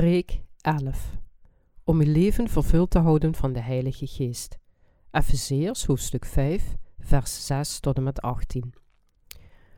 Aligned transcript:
Preek 0.00 0.42
11. 0.60 1.18
Om 1.84 2.00
uw 2.00 2.12
leven 2.12 2.48
vervuld 2.48 2.90
te 2.90 2.98
houden 2.98 3.34
van 3.34 3.52
de 3.52 3.60
Heilige 3.60 4.06
Geest. 4.06 4.58
Efezeërs 5.10 5.84
hoofdstuk 5.84 6.24
5, 6.24 6.76
vers 6.98 7.46
6 7.46 7.80
tot 7.80 7.96
en 7.96 8.02
met 8.02 8.20
18. 8.20 8.74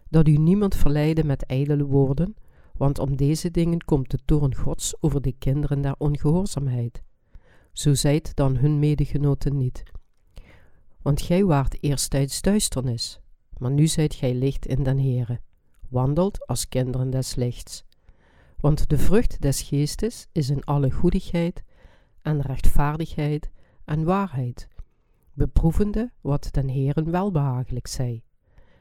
Dat 0.08 0.28
u 0.28 0.36
niemand 0.36 0.74
verleiden 0.74 1.26
met 1.26 1.46
ijdele 1.46 1.84
woorden, 1.84 2.34
want 2.76 2.98
om 2.98 3.16
deze 3.16 3.50
dingen 3.50 3.84
komt 3.84 4.10
de 4.10 4.18
toorn 4.24 4.54
Gods 4.54 4.94
over 5.02 5.22
de 5.22 5.32
kinderen 5.32 5.80
der 5.80 5.94
ongehoorzaamheid. 5.98 7.02
Zo 7.72 7.94
zijt 7.94 8.36
dan 8.36 8.56
hun 8.56 8.78
medegenoten 8.78 9.56
niet. 9.56 9.82
Want 11.00 11.22
gij 11.22 11.44
waart 11.44 11.82
eerstijds 11.82 12.40
duisternis, 12.40 13.20
maar 13.58 13.70
nu 13.70 13.86
zijt 13.86 14.14
gij 14.14 14.34
licht 14.34 14.66
in 14.66 14.82
den 14.82 14.98
Heere. 14.98 15.40
Wandelt 15.88 16.46
als 16.46 16.68
kinderen 16.68 17.10
des 17.10 17.34
lichts. 17.34 17.84
Want 18.62 18.88
de 18.88 18.98
vrucht 18.98 19.40
des 19.40 19.62
geestes 19.62 20.26
is 20.32 20.50
in 20.50 20.64
alle 20.64 20.90
goedigheid 20.90 21.62
en 22.20 22.40
rechtvaardigheid 22.40 23.50
en 23.84 24.04
waarheid, 24.04 24.68
beproevende 25.32 26.12
wat 26.20 26.48
den 26.50 26.68
Heeren 26.68 27.10
welbehagelijk 27.10 27.86
zij. 27.86 28.22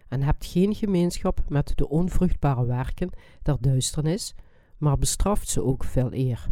En 0.07 0.21
hebt 0.21 0.45
geen 0.45 0.75
gemeenschap 0.75 1.43
met 1.47 1.71
de 1.75 1.89
onvruchtbare 1.89 2.65
werken 2.65 3.09
der 3.41 3.57
duisternis, 3.59 4.35
maar 4.77 4.97
bestraft 4.97 5.49
ze 5.49 5.63
ook 5.63 5.83
veel 5.83 6.13
eer. 6.13 6.47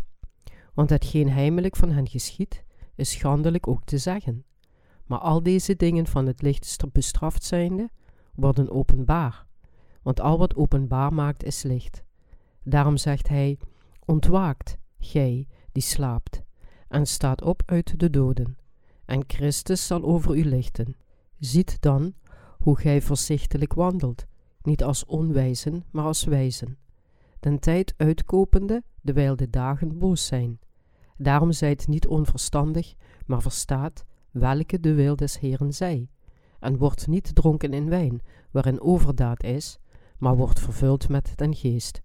Want 0.73 0.89
hetgeen 0.89 1.29
heimelijk 1.29 1.75
van 1.75 1.91
hen 1.91 2.07
geschiet, 2.07 2.63
is 2.95 3.11
schandelijk 3.11 3.67
ook 3.67 3.83
te 3.83 3.97
zeggen. 3.97 4.45
Maar 5.05 5.19
al 5.19 5.43
deze 5.43 5.75
dingen 5.75 6.07
van 6.07 6.25
het 6.25 6.41
licht 6.41 6.77
bestraft 6.91 7.43
zijnde, 7.43 7.89
worden 8.35 8.69
openbaar. 8.71 9.45
Want 10.01 10.19
al 10.19 10.37
wat 10.37 10.55
openbaar 10.55 11.13
maakt 11.13 11.43
is 11.43 11.63
licht. 11.63 12.07
Daarom 12.63 12.97
zegt 12.97 13.27
hij: 13.27 13.57
Ontwaakt, 14.05 14.77
gij 14.99 15.47
die 15.71 15.83
slaapt, 15.83 16.43
en 16.87 17.05
staat 17.05 17.41
op 17.41 17.61
uit 17.65 17.99
de 17.99 18.09
doden, 18.09 18.57
en 19.05 19.23
Christus 19.27 19.87
zal 19.87 20.03
over 20.03 20.37
u 20.37 20.43
lichten. 20.43 20.95
Ziet 21.39 21.81
dan 21.81 22.13
hoe 22.57 22.79
gij 22.79 23.01
voorzichtig 23.01 23.73
wandelt, 23.73 24.25
niet 24.61 24.83
als 24.83 25.05
onwijzen, 25.05 25.83
maar 25.91 26.05
als 26.05 26.23
wijzen, 26.23 26.77
den 27.39 27.59
tijd 27.59 27.93
uitkopende, 27.97 28.83
terwijl 29.03 29.35
de 29.35 29.49
dagen 29.49 29.97
boos 29.97 30.25
zijn. 30.25 30.59
Daarom 31.17 31.51
zijt 31.51 31.87
niet 31.87 32.07
onverstandig, 32.07 32.93
maar 33.25 33.41
verstaat 33.41 34.05
welke 34.31 34.79
de 34.79 34.93
wil 34.93 35.15
des 35.15 35.39
Heeren 35.39 35.73
zij, 35.73 36.09
en 36.59 36.77
wordt 36.77 37.07
niet 37.07 37.35
dronken 37.35 37.73
in 37.73 37.89
wijn, 37.89 38.21
waarin 38.51 38.81
overdaad 38.81 39.43
is, 39.43 39.79
maar 40.17 40.35
wordt 40.35 40.59
vervuld 40.59 41.09
met 41.09 41.31
den 41.35 41.55
geest. 41.55 42.01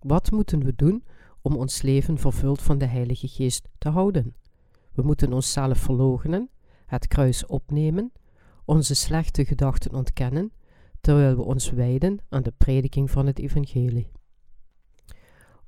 Wat 0.00 0.30
moeten 0.30 0.64
we 0.64 0.72
doen 0.76 1.04
om 1.42 1.56
ons 1.56 1.82
leven 1.82 2.18
vervuld 2.18 2.62
van 2.62 2.78
de 2.78 2.86
Heilige 2.86 3.28
Geest 3.28 3.68
te 3.78 3.88
houden? 3.88 4.34
We 4.92 5.02
moeten 5.02 5.32
onszelf 5.32 5.78
verloochenen, 5.78 6.50
het 6.86 7.06
kruis 7.06 7.46
opnemen, 7.46 8.12
onze 8.64 8.94
slechte 8.94 9.44
gedachten 9.44 9.94
ontkennen, 9.94 10.52
terwijl 11.00 11.36
we 11.36 11.42
ons 11.42 11.70
wijden 11.70 12.18
aan 12.28 12.42
de 12.42 12.52
prediking 12.56 13.10
van 13.10 13.26
het 13.26 13.38
Evangelie. 13.38 14.10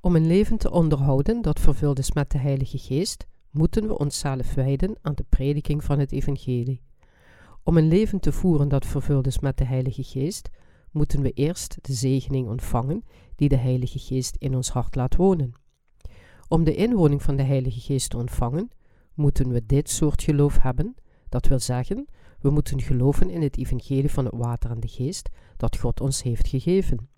Om 0.00 0.16
een 0.16 0.26
leven 0.26 0.58
te 0.58 0.70
onderhouden 0.70 1.42
dat 1.42 1.60
vervuld 1.60 1.98
is 1.98 2.12
met 2.12 2.30
de 2.30 2.38
Heilige 2.38 2.78
Geest, 2.78 3.26
moeten 3.50 3.86
we 3.86 3.98
onszelf 3.98 4.54
wijden 4.54 4.96
aan 5.02 5.14
de 5.14 5.24
prediking 5.28 5.84
van 5.84 5.98
het 5.98 6.12
Evangelie. 6.12 6.82
Om 7.62 7.76
een 7.76 7.88
leven 7.88 8.20
te 8.20 8.32
voeren 8.32 8.68
dat 8.68 8.86
vervuld 8.86 9.26
is 9.26 9.38
met 9.38 9.58
de 9.58 9.64
Heilige 9.64 10.02
Geest, 10.02 10.50
moeten 10.92 11.22
we 11.22 11.30
eerst 11.30 11.78
de 11.80 11.92
zegening 11.92 12.48
ontvangen 12.48 13.04
die 13.36 13.48
de 13.48 13.56
Heilige 13.56 13.98
Geest 13.98 14.36
in 14.38 14.54
ons 14.54 14.70
hart 14.70 14.94
laat 14.94 15.16
wonen. 15.16 15.52
Om 16.48 16.64
de 16.64 16.74
inwoning 16.74 17.22
van 17.22 17.36
de 17.36 17.42
Heilige 17.42 17.80
Geest 17.80 18.10
te 18.10 18.16
ontvangen, 18.16 18.70
moeten 19.14 19.48
we 19.48 19.66
dit 19.66 19.90
soort 19.90 20.22
geloof 20.22 20.58
hebben, 20.58 20.94
dat 21.28 21.46
wil 21.46 21.58
zeggen, 21.58 22.06
we 22.40 22.50
moeten 22.50 22.80
geloven 22.80 23.30
in 23.30 23.42
het 23.42 23.58
evangelie 23.58 24.10
van 24.10 24.24
het 24.24 24.34
water 24.36 24.70
en 24.70 24.80
de 24.80 24.88
geest 24.88 25.28
dat 25.56 25.78
God 25.78 26.00
ons 26.00 26.22
heeft 26.22 26.48
gegeven. 26.48 27.08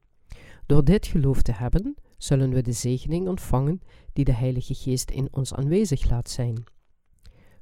Door 0.66 0.84
dit 0.84 1.06
geloof 1.06 1.42
te 1.42 1.52
hebben, 1.52 1.94
zullen 2.16 2.50
we 2.50 2.62
de 2.62 2.72
zegening 2.72 3.28
ontvangen 3.28 3.80
die 4.12 4.24
de 4.24 4.32
Heilige 4.32 4.74
Geest 4.74 5.10
in 5.10 5.28
ons 5.30 5.54
aanwezig 5.54 6.10
laat 6.10 6.30
zijn. 6.30 6.64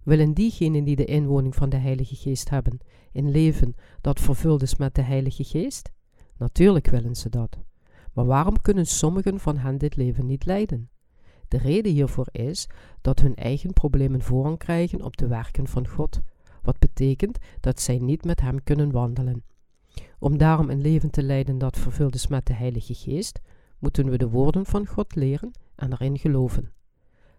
Willen 0.03 0.35
diegenen 0.35 0.85
die 0.85 0.97
de 0.97 1.05
inwoning 1.05 1.55
van 1.55 1.69
de 1.69 1.77
Heilige 1.77 2.17
Geest 2.17 2.51
hebben, 2.51 2.79
in 3.13 3.31
leven 3.31 3.75
dat 4.01 4.21
vervuld 4.21 4.63
is 4.63 4.77
met 4.77 4.95
de 4.95 5.03
Heilige 5.03 5.45
Geest? 5.45 5.93
Natuurlijk 6.37 6.87
willen 6.87 7.15
ze 7.15 7.29
dat. 7.29 7.59
Maar 8.13 8.27
waarom 8.27 8.61
kunnen 8.61 8.87
sommigen 8.87 9.41
van 9.41 9.57
hen 9.57 9.79
dit 9.79 9.97
leven 9.97 10.27
niet 10.27 10.45
leiden? 10.45 10.91
De 11.49 11.59
reden 11.59 11.93
hiervoor 11.93 12.29
is 12.31 12.69
dat 13.01 13.21
hun 13.21 13.35
eigen 13.35 13.73
problemen 13.73 14.23
voorrang 14.23 14.59
krijgen 14.59 15.03
op 15.03 15.17
de 15.17 15.27
werken 15.27 15.67
van 15.67 15.89
God, 15.89 16.21
wat 16.63 16.79
betekent 16.79 17.39
dat 17.61 17.81
zij 17.81 17.99
niet 17.99 18.25
met 18.25 18.41
Hem 18.41 18.63
kunnen 18.63 18.91
wandelen. 18.91 19.45
Om 20.19 20.39
daarom 20.39 20.71
een 20.71 20.81
leven 20.81 21.11
te 21.11 21.23
leiden 21.23 21.59
dat 21.59 21.79
vervuld 21.79 22.15
is 22.15 22.27
met 22.27 22.47
de 22.47 22.55
Heilige 22.55 22.95
Geest, 22.95 23.41
moeten 23.79 24.11
we 24.11 24.19
de 24.19 24.29
woorden 24.29 24.67
van 24.67 24.87
God 24.87 25.15
leren 25.15 25.51
en 25.75 25.93
erin 25.93 26.19
geloven. 26.19 26.73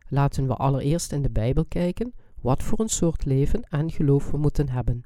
Laten 0.08 0.48
we 0.48 0.56
allereerst 0.56 1.12
in 1.12 1.22
de 1.22 1.30
Bijbel 1.30 1.66
kijken 1.66 2.14
wat 2.42 2.64
voor 2.64 2.80
een 2.80 2.90
soort 2.90 3.26
leven 3.26 3.62
en 3.62 3.92
geloof 3.92 4.32
we 4.32 4.38
moeten 4.38 4.70
hebben. 4.70 5.03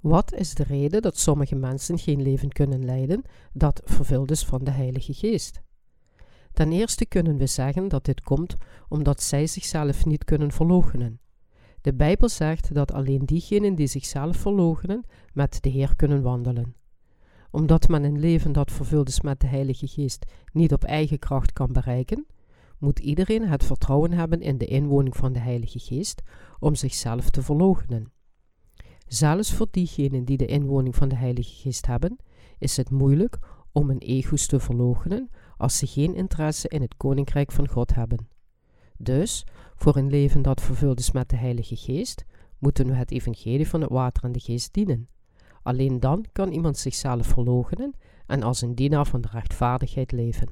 Wat 0.00 0.34
is 0.34 0.54
de 0.54 0.62
reden 0.62 1.02
dat 1.02 1.18
sommige 1.18 1.54
mensen 1.54 1.98
geen 1.98 2.22
leven 2.22 2.48
kunnen 2.48 2.84
leiden 2.84 3.22
dat 3.52 3.80
vervuld 3.84 4.30
is 4.30 4.44
van 4.44 4.64
de 4.64 4.70
Heilige 4.70 5.14
Geest? 5.14 5.62
Ten 6.52 6.72
eerste 6.72 7.06
kunnen 7.06 7.36
we 7.36 7.46
zeggen 7.46 7.88
dat 7.88 8.04
dit 8.04 8.20
komt 8.20 8.56
omdat 8.88 9.22
zij 9.22 9.46
zichzelf 9.46 10.04
niet 10.04 10.24
kunnen 10.24 10.52
verloochenen. 10.52 11.20
De 11.80 11.94
Bijbel 11.94 12.28
zegt 12.28 12.74
dat 12.74 12.92
alleen 12.92 13.24
diegenen 13.24 13.74
die 13.74 13.86
zichzelf 13.86 14.36
verloochenen 14.36 15.04
met 15.32 15.62
de 15.62 15.68
Heer 15.68 15.96
kunnen 15.96 16.22
wandelen. 16.22 16.74
Omdat 17.50 17.88
men 17.88 18.04
een 18.04 18.18
leven 18.18 18.52
dat 18.52 18.72
vervuld 18.72 19.08
is 19.08 19.20
met 19.20 19.40
de 19.40 19.46
Heilige 19.46 19.86
Geest 19.86 20.26
niet 20.52 20.72
op 20.72 20.84
eigen 20.84 21.18
kracht 21.18 21.52
kan 21.52 21.72
bereiken, 21.72 22.26
moet 22.78 22.98
iedereen 22.98 23.48
het 23.48 23.64
vertrouwen 23.64 24.12
hebben 24.12 24.40
in 24.40 24.58
de 24.58 24.66
inwoning 24.66 25.16
van 25.16 25.32
de 25.32 25.38
Heilige 25.38 25.78
Geest 25.78 26.22
om 26.58 26.74
zichzelf 26.74 27.30
te 27.30 27.42
verloochenen. 27.42 28.12
Zelfs 29.12 29.52
voor 29.52 29.66
diegenen 29.70 30.24
die 30.24 30.36
de 30.36 30.46
inwoning 30.46 30.96
van 30.96 31.08
de 31.08 31.16
Heilige 31.16 31.54
Geest 31.54 31.86
hebben, 31.86 32.16
is 32.58 32.76
het 32.76 32.90
moeilijk 32.90 33.38
om 33.72 33.88
hun 33.88 33.98
ego's 33.98 34.46
te 34.46 34.60
verloochenen 34.60 35.30
als 35.56 35.78
ze 35.78 35.86
geen 35.86 36.14
interesse 36.14 36.68
in 36.68 36.80
het 36.80 36.96
koninkrijk 36.96 37.52
van 37.52 37.68
God 37.68 37.94
hebben. 37.94 38.28
Dus, 38.96 39.46
voor 39.74 39.96
een 39.96 40.10
leven 40.10 40.42
dat 40.42 40.60
vervuld 40.60 40.98
is 40.98 41.10
met 41.10 41.28
de 41.28 41.36
Heilige 41.36 41.76
Geest, 41.76 42.24
moeten 42.58 42.86
we 42.86 42.94
het 42.94 43.10
evangelie 43.10 43.68
van 43.68 43.80
het 43.80 43.90
water 43.90 44.24
en 44.24 44.32
de 44.32 44.40
geest 44.40 44.72
dienen. 44.72 45.08
Alleen 45.62 46.00
dan 46.00 46.24
kan 46.32 46.52
iemand 46.52 46.78
zichzelf 46.78 47.26
verloochenen 47.26 47.94
en 48.26 48.42
als 48.42 48.62
een 48.62 48.74
dienaar 48.74 49.06
van 49.06 49.20
de 49.20 49.28
rechtvaardigheid 49.32 50.12
leven. 50.12 50.48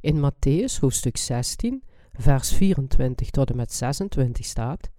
In 0.00 0.30
Matthäus 0.30 0.80
hoofdstuk 0.80 1.16
16, 1.16 1.82
vers 2.12 2.52
24 2.52 3.30
tot 3.30 3.50
en 3.50 3.56
met 3.56 3.72
26 3.72 4.44
staat: 4.44 4.90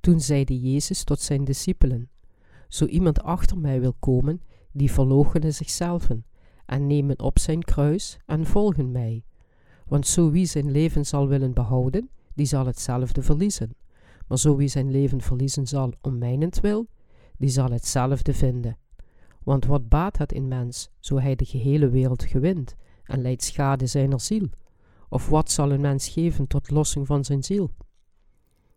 toen 0.00 0.20
zeide 0.20 0.60
Jezus 0.60 1.04
tot 1.04 1.20
zijn 1.20 1.44
discipelen: 1.44 2.08
Zo 2.68 2.84
iemand 2.84 3.22
achter 3.22 3.58
mij 3.58 3.80
wil 3.80 3.94
komen, 3.98 4.42
die 4.72 4.92
verloochene 4.92 5.50
zichzelf 5.50 6.08
en 6.66 6.86
nemen 6.86 7.20
op 7.20 7.38
zijn 7.38 7.62
kruis 7.62 8.18
en 8.26 8.46
volgen 8.46 8.92
mij. 8.92 9.24
Want 9.86 10.06
zo 10.06 10.30
wie 10.30 10.46
zijn 10.46 10.70
leven 10.70 11.06
zal 11.06 11.28
willen 11.28 11.52
behouden, 11.52 12.10
die 12.34 12.46
zal 12.46 12.66
hetzelfde 12.66 13.22
verliezen. 13.22 13.74
Maar 14.28 14.38
zo 14.38 14.56
wie 14.56 14.68
zijn 14.68 14.90
leven 14.90 15.20
verliezen 15.20 15.66
zal 15.66 15.92
om 16.00 16.18
mijnentwil, 16.18 16.86
die 17.36 17.48
zal 17.48 17.70
hetzelfde 17.70 18.34
vinden. 18.34 18.76
Want 19.42 19.66
wat 19.66 19.88
baat 19.88 20.18
het 20.18 20.32
in 20.32 20.48
mens, 20.48 20.90
zo 20.98 21.18
hij 21.18 21.34
de 21.34 21.44
gehele 21.44 21.88
wereld 21.88 22.24
gewint 22.24 22.74
en 23.04 23.22
leidt 23.22 23.42
schade 23.42 23.86
zijner 23.86 24.20
ziel? 24.20 24.48
Of 25.08 25.28
wat 25.28 25.50
zal 25.50 25.72
een 25.72 25.80
mens 25.80 26.08
geven 26.08 26.46
tot 26.46 26.70
lossing 26.70 27.06
van 27.06 27.24
zijn 27.24 27.42
ziel? 27.42 27.70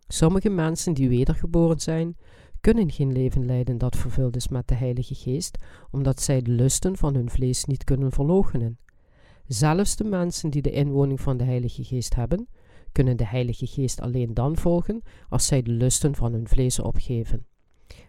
Sommige 0.08 0.48
mensen 0.48 0.94
die 0.94 1.08
wedergeboren 1.08 1.80
zijn, 1.80 2.16
kunnen 2.60 2.90
geen 2.90 3.12
leven 3.12 3.46
leiden 3.46 3.78
dat 3.78 3.96
vervuld 3.96 4.36
is 4.36 4.48
met 4.48 4.68
de 4.68 4.74
Heilige 4.74 5.14
Geest, 5.14 5.58
omdat 5.90 6.20
zij 6.20 6.42
de 6.42 6.50
lusten 6.50 6.96
van 6.96 7.14
hun 7.14 7.30
vlees 7.30 7.64
niet 7.64 7.84
kunnen 7.84 8.12
verloochenen. 8.12 8.78
Zelfs 9.46 9.96
de 9.96 10.04
mensen 10.04 10.50
die 10.50 10.62
de 10.62 10.70
inwoning 10.70 11.20
van 11.20 11.36
de 11.36 11.44
Heilige 11.44 11.84
Geest 11.84 12.14
hebben, 12.14 12.48
kunnen 12.92 13.16
de 13.16 13.26
Heilige 13.26 13.66
Geest 13.66 14.00
alleen 14.00 14.34
dan 14.34 14.56
volgen 14.56 15.02
als 15.28 15.46
zij 15.46 15.62
de 15.62 15.70
lusten 15.70 16.14
van 16.14 16.32
hun 16.32 16.48
vlees 16.48 16.78
opgeven. 16.78 17.46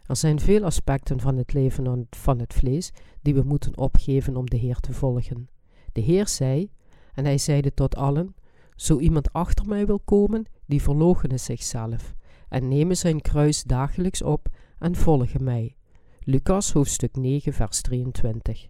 Er 0.05 0.15
zijn 0.15 0.39
veel 0.39 0.63
aspecten 0.63 1.19
van 1.19 1.37
het 1.37 1.53
leven 1.53 2.07
van 2.09 2.39
het 2.39 2.53
vlees 2.53 2.91
die 3.21 3.33
we 3.33 3.43
moeten 3.43 3.77
opgeven 3.77 4.35
om 4.35 4.49
de 4.49 4.57
Heer 4.57 4.79
te 4.79 4.93
volgen. 4.93 5.49
De 5.91 6.01
Heer 6.01 6.27
zei, 6.27 6.69
en 7.13 7.25
hij 7.25 7.37
zeide 7.37 7.73
tot 7.73 7.95
allen: 7.95 8.35
Zo 8.75 8.99
iemand 8.99 9.33
achter 9.33 9.67
mij 9.67 9.85
wil 9.85 9.99
komen, 9.99 10.45
die 10.65 10.81
verloochenen 10.81 11.39
zichzelf 11.39 12.15
en 12.49 12.67
nemen 12.67 12.97
zijn 12.97 13.21
kruis 13.21 13.63
dagelijks 13.63 14.21
op 14.21 14.47
en 14.79 14.95
volgen 14.95 15.43
mij. 15.43 15.75
Lucas 16.19 16.71
hoofdstuk 16.71 17.15
9 17.15 17.53
vers 17.53 17.81
23 17.81 18.69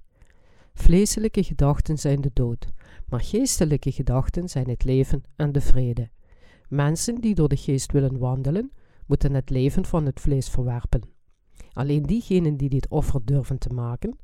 Vleeselijke 0.73 1.43
gedachten 1.43 1.97
zijn 1.97 2.21
de 2.21 2.31
dood, 2.33 2.67
maar 3.07 3.21
geestelijke 3.21 3.91
gedachten 3.91 4.49
zijn 4.49 4.69
het 4.69 4.83
leven 4.83 5.23
en 5.35 5.51
de 5.51 5.61
vrede. 5.61 6.09
Mensen 6.69 7.21
die 7.21 7.35
door 7.35 7.49
de 7.49 7.57
geest 7.57 7.91
willen 7.91 8.17
wandelen, 8.17 8.71
moeten 9.05 9.33
het 9.33 9.49
leven 9.49 9.85
van 9.85 10.05
het 10.05 10.19
vlees 10.19 10.49
verwerpen. 10.49 11.01
Alleen 11.73 12.03
diegenen 12.03 12.57
die 12.57 12.69
dit 12.69 12.87
offer 12.89 13.25
durven 13.25 13.57
te 13.57 13.69
maken, 13.69 14.17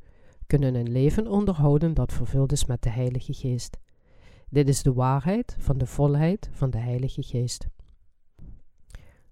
kunnen 0.47 0.75
een 0.75 0.91
leven 0.91 1.27
onderhouden 1.27 1.94
dat 1.94 2.13
vervuld 2.13 2.51
is 2.51 2.65
met 2.65 2.81
de 2.81 2.89
Heilige 2.89 3.33
Geest. 3.33 3.77
Dit 4.51 4.68
is 4.68 4.83
de 4.83 4.94
waarheid 4.94 5.56
van 5.59 5.77
de 5.77 5.86
volheid 5.86 6.50
van 6.51 6.69
de 6.69 6.77
Heilige 6.77 7.24
Geest. 7.24 7.68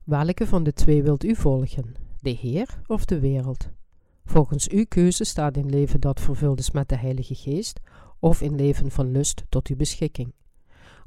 Welke 0.03 0.47
van 0.47 0.63
de 0.63 0.73
twee 0.73 1.03
wilt 1.03 1.23
u 1.23 1.35
volgen, 1.35 1.95
de 2.19 2.29
Heer 2.29 2.81
of 2.87 3.05
de 3.05 3.19
wereld? 3.19 3.69
Volgens 4.25 4.69
uw 4.69 4.85
keuze 4.87 5.23
staat 5.23 5.57
een 5.57 5.69
leven 5.69 5.99
dat 5.99 6.19
vervuld 6.19 6.59
is 6.59 6.71
met 6.71 6.89
de 6.89 6.97
Heilige 6.97 7.35
Geest 7.35 7.79
of 8.19 8.41
een 8.41 8.55
leven 8.55 8.91
van 8.91 9.11
lust 9.11 9.43
tot 9.49 9.67
uw 9.67 9.75
beschikking. 9.75 10.33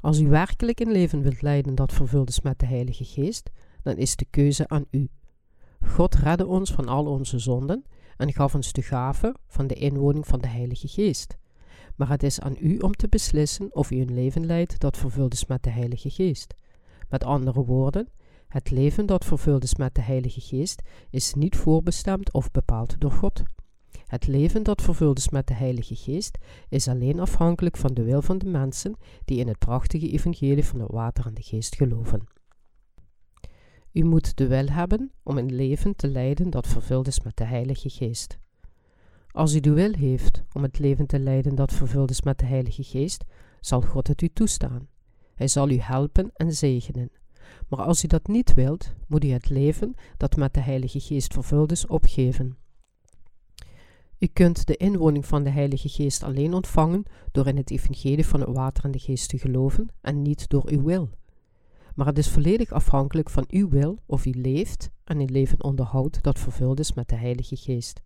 Als 0.01 0.19
u 0.19 0.27
werkelijk 0.27 0.79
een 0.79 0.91
leven 0.91 1.21
wilt 1.21 1.41
leiden 1.41 1.75
dat 1.75 1.93
vervuld 1.93 2.29
is 2.29 2.41
met 2.41 2.59
de 2.59 2.65
Heilige 2.65 3.05
Geest, 3.05 3.51
dan 3.81 3.97
is 3.97 4.15
de 4.15 4.25
keuze 4.29 4.67
aan 4.67 4.85
u. 4.89 5.09
God 5.85 6.15
redde 6.15 6.45
ons 6.45 6.71
van 6.71 6.87
al 6.87 7.05
onze 7.05 7.39
zonden 7.39 7.83
en 8.17 8.33
gaf 8.33 8.55
ons 8.55 8.71
de 8.71 8.81
gave 8.81 9.35
van 9.47 9.67
de 9.67 9.75
inwoning 9.75 10.27
van 10.27 10.39
de 10.39 10.47
Heilige 10.47 10.87
Geest. 10.87 11.37
Maar 11.95 12.09
het 12.09 12.23
is 12.23 12.39
aan 12.39 12.55
u 12.59 12.77
om 12.77 12.91
te 12.91 13.07
beslissen 13.07 13.75
of 13.75 13.91
u 13.91 13.99
een 13.99 14.13
leven 14.13 14.45
leidt 14.45 14.79
dat 14.79 14.97
vervuld 14.97 15.33
is 15.33 15.45
met 15.45 15.63
de 15.63 15.69
Heilige 15.69 16.09
Geest. 16.09 16.53
Met 17.09 17.23
andere 17.23 17.65
woorden, 17.65 18.09
het 18.47 18.71
leven 18.71 19.05
dat 19.05 19.25
vervuld 19.25 19.63
is 19.63 19.75
met 19.75 19.95
de 19.95 20.01
Heilige 20.01 20.41
Geest 20.41 20.81
is 21.09 21.33
niet 21.33 21.55
voorbestemd 21.55 22.33
of 22.33 22.51
bepaald 22.51 22.95
door 22.99 23.11
God. 23.11 23.43
Het 24.05 24.27
leven 24.27 24.63
dat 24.63 24.81
vervuld 24.81 25.17
is 25.17 25.29
met 25.29 25.47
de 25.47 25.53
Heilige 25.53 25.95
Geest 25.95 26.37
is 26.69 26.87
alleen 26.87 27.19
afhankelijk 27.19 27.77
van 27.77 27.93
de 27.93 28.03
wil 28.03 28.21
van 28.21 28.37
de 28.37 28.45
mensen 28.45 28.95
die 29.25 29.39
in 29.39 29.47
het 29.47 29.59
prachtige 29.59 30.09
evangelie 30.09 30.65
van 30.65 30.79
het 30.79 30.91
water 30.91 31.25
en 31.25 31.33
de 31.33 31.41
geest 31.41 31.75
geloven. 31.75 32.27
U 33.91 34.03
moet 34.03 34.37
de 34.37 34.47
wil 34.47 34.67
hebben 34.67 35.11
om 35.23 35.37
een 35.37 35.55
leven 35.55 35.95
te 35.95 36.07
leiden 36.07 36.49
dat 36.49 36.67
vervuld 36.67 37.07
is 37.07 37.21
met 37.21 37.37
de 37.37 37.45
Heilige 37.45 37.89
Geest. 37.89 38.39
Als 39.33 39.55
u 39.55 39.59
de 39.59 39.73
wil 39.73 39.93
heeft 39.93 40.43
om 40.53 40.63
het 40.63 40.79
leven 40.79 41.05
te 41.05 41.19
leiden 41.19 41.55
dat 41.55 41.73
vervuld 41.73 42.09
is 42.09 42.21
met 42.21 42.39
de 42.39 42.45
Heilige 42.45 42.83
Geest, 42.83 43.23
zal 43.59 43.81
God 43.81 44.07
het 44.07 44.21
u 44.21 44.29
toestaan. 44.29 44.87
Hij 45.35 45.47
zal 45.47 45.69
u 45.69 45.77
helpen 45.77 46.31
en 46.33 46.53
zegenen. 46.53 47.09
Maar 47.69 47.81
als 47.81 48.03
u 48.03 48.07
dat 48.07 48.27
niet 48.27 48.53
wilt, 48.53 48.93
moet 49.07 49.23
u 49.23 49.27
het 49.27 49.49
leven 49.49 49.95
dat 50.17 50.35
met 50.35 50.53
de 50.53 50.59
Heilige 50.61 50.99
Geest 50.99 51.33
vervuld 51.33 51.71
is 51.71 51.87
opgeven. 51.87 52.57
U 54.19 54.27
kunt 54.27 54.67
de 54.67 54.77
inwoning 54.77 55.25
van 55.25 55.43
de 55.43 55.49
Heilige 55.49 55.89
Geest 55.89 56.23
alleen 56.23 56.53
ontvangen 56.53 57.03
door 57.31 57.47
in 57.47 57.57
het 57.57 57.71
evangelie 57.71 58.27
van 58.27 58.39
het 58.39 58.49
water 58.49 58.83
en 58.83 58.91
de 58.91 58.99
geest 58.99 59.29
te 59.29 59.37
geloven 59.37 59.87
en 60.01 60.21
niet 60.21 60.49
door 60.49 60.69
uw 60.69 60.83
wil. 60.83 61.09
Maar 61.95 62.05
het 62.05 62.17
is 62.17 62.29
volledig 62.29 62.71
afhankelijk 62.71 63.29
van 63.29 63.45
uw 63.47 63.69
wil 63.69 63.99
of 64.05 64.25
u 64.25 64.31
leeft 64.31 64.89
en 65.03 65.19
een 65.19 65.31
leven 65.31 65.63
onderhoudt 65.63 66.23
dat 66.23 66.39
vervuld 66.39 66.79
is 66.79 66.93
met 66.93 67.09
de 67.09 67.15
Heilige 67.15 67.55
Geest. 67.55 68.01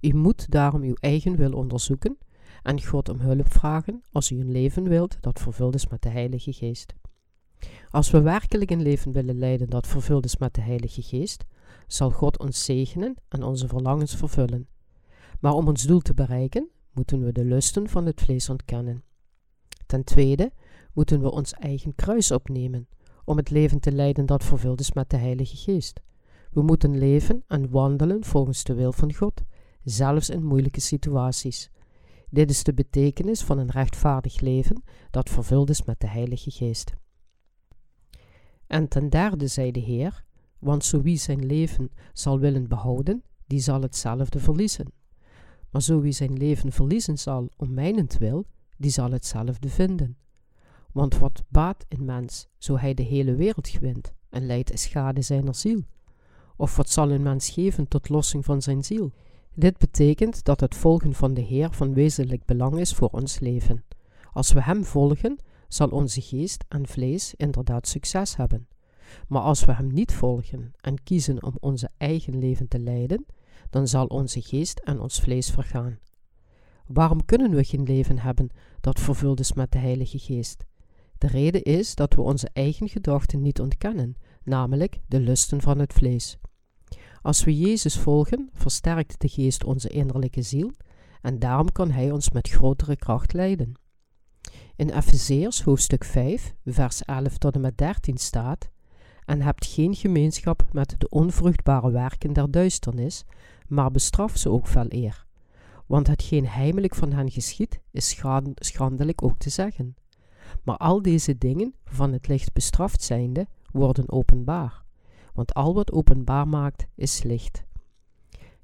U 0.00 0.14
moet 0.14 0.50
daarom 0.50 0.82
uw 0.82 0.94
eigen 1.00 1.36
wil 1.36 1.52
onderzoeken 1.52 2.18
en 2.62 2.84
God 2.84 3.08
om 3.08 3.20
hulp 3.20 3.52
vragen 3.52 4.02
als 4.12 4.30
u 4.30 4.40
een 4.40 4.50
leven 4.50 4.88
wilt 4.88 5.16
dat 5.20 5.40
vervuld 5.40 5.74
is 5.74 5.88
met 5.88 6.02
de 6.02 6.08
Heilige 6.08 6.52
Geest. 6.52 6.94
Als 7.90 8.10
we 8.10 8.20
werkelijk 8.20 8.70
een 8.70 8.82
leven 8.82 9.12
willen 9.12 9.38
leiden 9.38 9.70
dat 9.70 9.86
vervuld 9.86 10.24
is 10.24 10.36
met 10.36 10.54
de 10.54 10.60
Heilige 10.60 11.02
Geest, 11.02 11.44
zal 11.86 12.10
God 12.10 12.38
ons 12.38 12.64
zegenen 12.64 13.14
en 13.28 13.42
onze 13.42 13.68
verlangens 13.68 14.16
vervullen. 14.16 14.68
Maar 15.40 15.52
om 15.52 15.68
ons 15.68 15.82
doel 15.82 16.00
te 16.00 16.14
bereiken, 16.14 16.68
moeten 16.92 17.24
we 17.24 17.32
de 17.32 17.44
lusten 17.44 17.88
van 17.88 18.06
het 18.06 18.20
vlees 18.20 18.48
ontkennen. 18.48 19.02
Ten 19.86 20.04
tweede 20.04 20.52
moeten 20.92 21.20
we 21.20 21.30
ons 21.30 21.52
eigen 21.52 21.94
kruis 21.94 22.30
opnemen 22.30 22.88
om 23.24 23.36
het 23.36 23.50
leven 23.50 23.80
te 23.80 23.92
leiden 23.92 24.26
dat 24.26 24.44
vervuld 24.44 24.80
is 24.80 24.92
met 24.92 25.10
de 25.10 25.16
Heilige 25.16 25.56
Geest. 25.56 26.00
We 26.50 26.62
moeten 26.62 26.98
leven 26.98 27.44
en 27.46 27.70
wandelen 27.70 28.24
volgens 28.24 28.64
de 28.64 28.74
wil 28.74 28.92
van 28.92 29.14
God, 29.14 29.42
zelfs 29.84 30.30
in 30.30 30.44
moeilijke 30.44 30.80
situaties. 30.80 31.70
Dit 32.30 32.50
is 32.50 32.62
de 32.62 32.74
betekenis 32.74 33.42
van 33.42 33.58
een 33.58 33.70
rechtvaardig 33.70 34.40
leven 34.40 34.82
dat 35.10 35.28
vervuld 35.28 35.70
is 35.70 35.84
met 35.84 36.00
de 36.00 36.08
Heilige 36.08 36.50
Geest. 36.50 36.94
En 38.66 38.88
ten 38.88 39.08
derde 39.08 39.46
zei 39.46 39.70
de 39.70 39.80
Heer, 39.80 40.24
want 40.58 40.84
zo 40.84 41.02
wie 41.02 41.16
zijn 41.16 41.46
leven 41.46 41.90
zal 42.12 42.38
willen 42.38 42.68
behouden, 42.68 43.22
die 43.46 43.60
zal 43.60 43.82
hetzelfde 43.82 44.38
verliezen. 44.38 44.92
Maar 45.70 45.82
zo 45.82 46.00
wie 46.00 46.12
zijn 46.12 46.32
leven 46.32 46.72
verliezen 46.72 47.18
zal 47.18 47.48
om 47.56 47.74
mijnentwil, 47.74 48.46
die 48.76 48.90
zal 48.90 49.10
hetzelfde 49.10 49.68
vinden. 49.68 50.16
Want 50.92 51.18
wat 51.18 51.42
baat 51.48 51.84
een 51.88 52.04
mens, 52.04 52.48
zo 52.58 52.78
hij 52.78 52.94
de 52.94 53.02
hele 53.02 53.34
wereld 53.34 53.68
gewint 53.68 54.12
en 54.28 54.46
leidt 54.46 54.78
schade 54.78 55.22
zijner 55.22 55.54
ziel? 55.54 55.82
Of 56.56 56.76
wat 56.76 56.90
zal 56.90 57.10
een 57.10 57.22
mens 57.22 57.48
geven 57.48 57.88
tot 57.88 58.08
lossing 58.08 58.44
van 58.44 58.62
zijn 58.62 58.84
ziel? 58.84 59.12
Dit 59.60 59.78
betekent 59.78 60.44
dat 60.44 60.60
het 60.60 60.74
volgen 60.74 61.14
van 61.14 61.34
de 61.34 61.40
Heer 61.40 61.72
van 61.72 61.94
wezenlijk 61.94 62.44
belang 62.44 62.78
is 62.78 62.94
voor 62.94 63.08
ons 63.08 63.38
leven. 63.38 63.84
Als 64.32 64.52
we 64.52 64.62
Hem 64.62 64.84
volgen, 64.84 65.38
zal 65.68 65.88
onze 65.88 66.20
geest 66.20 66.64
en 66.68 66.86
vlees 66.86 67.34
inderdaad 67.34 67.86
succes 67.86 68.36
hebben. 68.36 68.68
Maar 69.28 69.42
als 69.42 69.64
we 69.64 69.72
Hem 69.72 69.92
niet 69.92 70.12
volgen 70.12 70.72
en 70.80 71.02
kiezen 71.02 71.42
om 71.42 71.56
onze 71.58 71.90
eigen 71.96 72.38
leven 72.38 72.68
te 72.68 72.78
leiden, 72.78 73.26
dan 73.70 73.88
zal 73.88 74.06
onze 74.06 74.42
geest 74.42 74.78
en 74.78 75.00
ons 75.00 75.20
vlees 75.20 75.50
vergaan. 75.50 75.98
Waarom 76.86 77.24
kunnen 77.24 77.54
we 77.54 77.64
geen 77.64 77.84
leven 77.84 78.18
hebben 78.18 78.50
dat 78.80 79.00
vervuld 79.00 79.40
is 79.40 79.52
met 79.52 79.72
de 79.72 79.78
Heilige 79.78 80.18
Geest? 80.18 80.64
De 81.18 81.26
reden 81.26 81.62
is 81.62 81.94
dat 81.94 82.14
we 82.14 82.20
onze 82.20 82.48
eigen 82.52 82.88
gedachten 82.88 83.42
niet 83.42 83.60
ontkennen, 83.60 84.16
namelijk 84.42 85.00
de 85.06 85.20
lusten 85.20 85.60
van 85.60 85.78
het 85.78 85.92
vlees. 85.92 86.38
Als 87.22 87.44
we 87.44 87.58
Jezus 87.58 87.98
volgen, 87.98 88.50
versterkt 88.52 89.20
de 89.20 89.28
Geest 89.28 89.64
onze 89.64 89.88
innerlijke 89.88 90.42
ziel 90.42 90.72
en 91.20 91.38
daarom 91.38 91.72
kan 91.72 91.90
Hij 91.90 92.10
ons 92.10 92.30
met 92.30 92.48
grotere 92.48 92.96
kracht 92.96 93.32
leiden. 93.32 93.74
In 94.76 94.90
Efezeërs 94.90 95.62
hoofdstuk 95.62 96.04
5, 96.04 96.54
vers 96.64 97.02
11 97.04 97.38
tot 97.38 97.54
en 97.54 97.60
met 97.60 97.78
13 97.78 98.16
staat: 98.16 98.70
En 99.24 99.42
hebt 99.42 99.66
geen 99.66 99.94
gemeenschap 99.94 100.68
met 100.72 100.94
de 100.98 101.08
onvruchtbare 101.08 101.90
werken 101.90 102.32
der 102.32 102.50
duisternis, 102.50 103.24
maar 103.68 103.90
bestraf 103.90 104.36
ze 104.36 104.50
ook 104.50 104.66
veel 104.66 104.86
eer. 104.88 105.26
Want 105.86 106.06
hetgeen 106.06 106.46
heimelijk 106.46 106.94
van 106.94 107.12
hen 107.12 107.30
geschiet, 107.30 107.80
is 107.90 108.22
schandelijk 108.54 109.22
ook 109.22 109.38
te 109.38 109.50
zeggen. 109.50 109.94
Maar 110.64 110.76
al 110.76 111.02
deze 111.02 111.38
dingen, 111.38 111.74
van 111.84 112.12
het 112.12 112.28
licht 112.28 112.52
bestraft 112.52 113.02
zijnde, 113.02 113.46
worden 113.72 114.10
openbaar. 114.10 114.79
Want 115.34 115.54
al 115.54 115.74
wat 115.74 115.92
openbaar 115.92 116.48
maakt, 116.48 116.86
is 116.94 117.22
licht. 117.22 117.64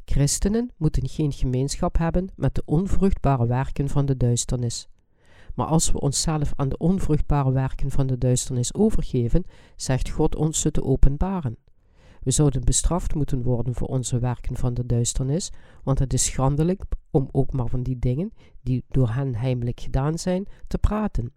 Christenen 0.04 0.70
moeten 0.76 1.08
geen 1.08 1.32
gemeenschap 1.32 1.98
hebben 1.98 2.28
met 2.36 2.54
de 2.54 2.62
onvruchtbare 2.64 3.46
werken 3.46 3.88
van 3.88 4.06
de 4.06 4.16
duisternis. 4.16 4.88
Maar 5.54 5.66
als 5.66 5.92
we 5.92 6.00
onszelf 6.00 6.52
aan 6.56 6.68
de 6.68 6.76
onvruchtbare 6.76 7.52
werken 7.52 7.90
van 7.90 8.06
de 8.06 8.18
duisternis 8.18 8.74
overgeven, 8.74 9.44
zegt 9.76 10.10
God 10.10 10.36
ons 10.36 10.60
ze 10.60 10.70
te 10.70 10.84
openbaren. 10.84 11.56
We 12.22 12.30
zouden 12.30 12.64
bestraft 12.64 13.14
moeten 13.14 13.42
worden 13.42 13.74
voor 13.74 13.88
onze 13.88 14.18
werken 14.18 14.56
van 14.56 14.74
de 14.74 14.86
duisternis, 14.86 15.52
want 15.82 15.98
het 15.98 16.12
is 16.12 16.24
schandelijk 16.24 16.84
om 17.10 17.28
ook 17.32 17.52
maar 17.52 17.68
van 17.68 17.82
die 17.82 17.98
dingen, 17.98 18.32
die 18.62 18.84
door 18.88 19.10
hen 19.10 19.34
heimelijk 19.34 19.80
gedaan 19.80 20.18
zijn, 20.18 20.46
te 20.66 20.78
praten. 20.78 21.32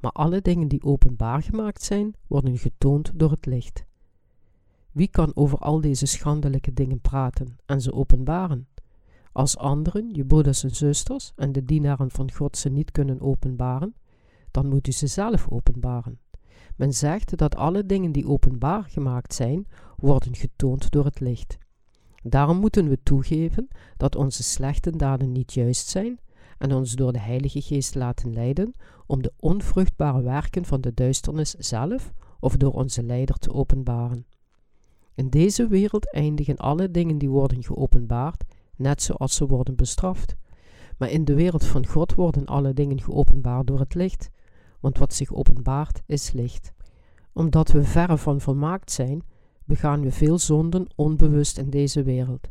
Maar 0.00 0.12
alle 0.12 0.40
dingen 0.40 0.68
die 0.68 0.82
openbaar 0.82 1.42
gemaakt 1.42 1.82
zijn, 1.82 2.14
worden 2.26 2.58
getoond 2.58 3.12
door 3.14 3.30
het 3.30 3.46
licht. 3.46 3.84
Wie 4.98 5.08
kan 5.08 5.30
over 5.34 5.58
al 5.58 5.80
deze 5.80 6.06
schandelijke 6.06 6.72
dingen 6.72 7.00
praten 7.00 7.58
en 7.66 7.80
ze 7.80 7.92
openbaren? 7.92 8.68
Als 9.32 9.56
anderen, 9.56 10.14
je 10.14 10.24
broeders 10.24 10.64
en 10.64 10.74
zusters 10.74 11.32
en 11.36 11.52
de 11.52 11.64
dienaren 11.64 12.10
van 12.10 12.32
God 12.32 12.56
ze 12.56 12.68
niet 12.68 12.90
kunnen 12.90 13.20
openbaren, 13.20 13.94
dan 14.50 14.68
moet 14.68 14.86
u 14.88 14.92
ze 14.92 15.06
zelf 15.06 15.48
openbaren. 15.48 16.18
Men 16.76 16.92
zegt 16.92 17.36
dat 17.36 17.56
alle 17.56 17.86
dingen 17.86 18.12
die 18.12 18.28
openbaar 18.28 18.82
gemaakt 18.82 19.34
zijn, 19.34 19.66
worden 19.96 20.34
getoond 20.36 20.90
door 20.90 21.04
het 21.04 21.20
licht. 21.20 21.58
Daarom 22.22 22.58
moeten 22.58 22.88
we 22.88 23.02
toegeven 23.02 23.68
dat 23.96 24.16
onze 24.16 24.42
slechte 24.42 24.96
daden 24.96 25.32
niet 25.32 25.52
juist 25.52 25.88
zijn 25.88 26.18
en 26.58 26.72
ons 26.72 26.92
door 26.92 27.12
de 27.12 27.20
Heilige 27.20 27.60
Geest 27.60 27.94
laten 27.94 28.32
leiden 28.32 28.72
om 29.06 29.22
de 29.22 29.32
onvruchtbare 29.36 30.22
werken 30.22 30.64
van 30.64 30.80
de 30.80 30.94
duisternis 30.94 31.50
zelf 31.50 32.12
of 32.40 32.56
door 32.56 32.72
onze 32.72 33.02
leider 33.02 33.38
te 33.38 33.52
openbaren. 33.52 34.26
In 35.18 35.28
deze 35.28 35.66
wereld 35.66 36.12
eindigen 36.12 36.56
alle 36.56 36.90
dingen 36.90 37.18
die 37.18 37.30
worden 37.30 37.62
geopenbaard, 37.62 38.44
net 38.76 39.02
zoals 39.02 39.34
ze 39.34 39.46
worden 39.46 39.76
bestraft. 39.76 40.36
Maar 40.98 41.10
in 41.10 41.24
de 41.24 41.34
wereld 41.34 41.64
van 41.64 41.86
God 41.86 42.14
worden 42.14 42.46
alle 42.46 42.74
dingen 42.74 43.00
geopenbaard 43.00 43.66
door 43.66 43.78
het 43.78 43.94
licht, 43.94 44.30
want 44.80 44.98
wat 44.98 45.14
zich 45.14 45.32
openbaart 45.32 46.02
is 46.06 46.32
licht. 46.32 46.72
Omdat 47.32 47.70
we 47.70 47.82
verre 47.82 48.18
van 48.18 48.40
volmaakt 48.40 48.90
zijn, 48.90 49.22
begaan 49.64 50.00
we 50.00 50.12
veel 50.12 50.38
zonden 50.38 50.86
onbewust 50.94 51.58
in 51.58 51.70
deze 51.70 52.02
wereld. 52.02 52.48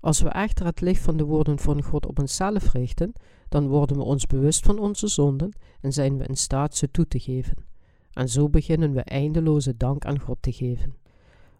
Als 0.00 0.20
we 0.20 0.28
echter 0.28 0.66
het 0.66 0.80
licht 0.80 1.02
van 1.02 1.16
de 1.16 1.24
woorden 1.24 1.58
van 1.58 1.82
God 1.82 2.06
op 2.06 2.18
onszelf 2.18 2.72
richten, 2.72 3.12
dan 3.48 3.68
worden 3.68 3.96
we 3.96 4.02
ons 4.02 4.26
bewust 4.26 4.64
van 4.64 4.78
onze 4.78 5.06
zonden 5.06 5.52
en 5.80 5.92
zijn 5.92 6.18
we 6.18 6.24
in 6.24 6.36
staat 6.36 6.76
ze 6.76 6.90
toe 6.90 7.08
te 7.08 7.18
geven. 7.18 7.56
En 8.12 8.28
zo 8.28 8.48
beginnen 8.48 8.92
we 8.92 9.02
eindeloze 9.02 9.76
dank 9.76 10.04
aan 10.04 10.20
God 10.20 10.38
te 10.40 10.52
geven. 10.52 11.01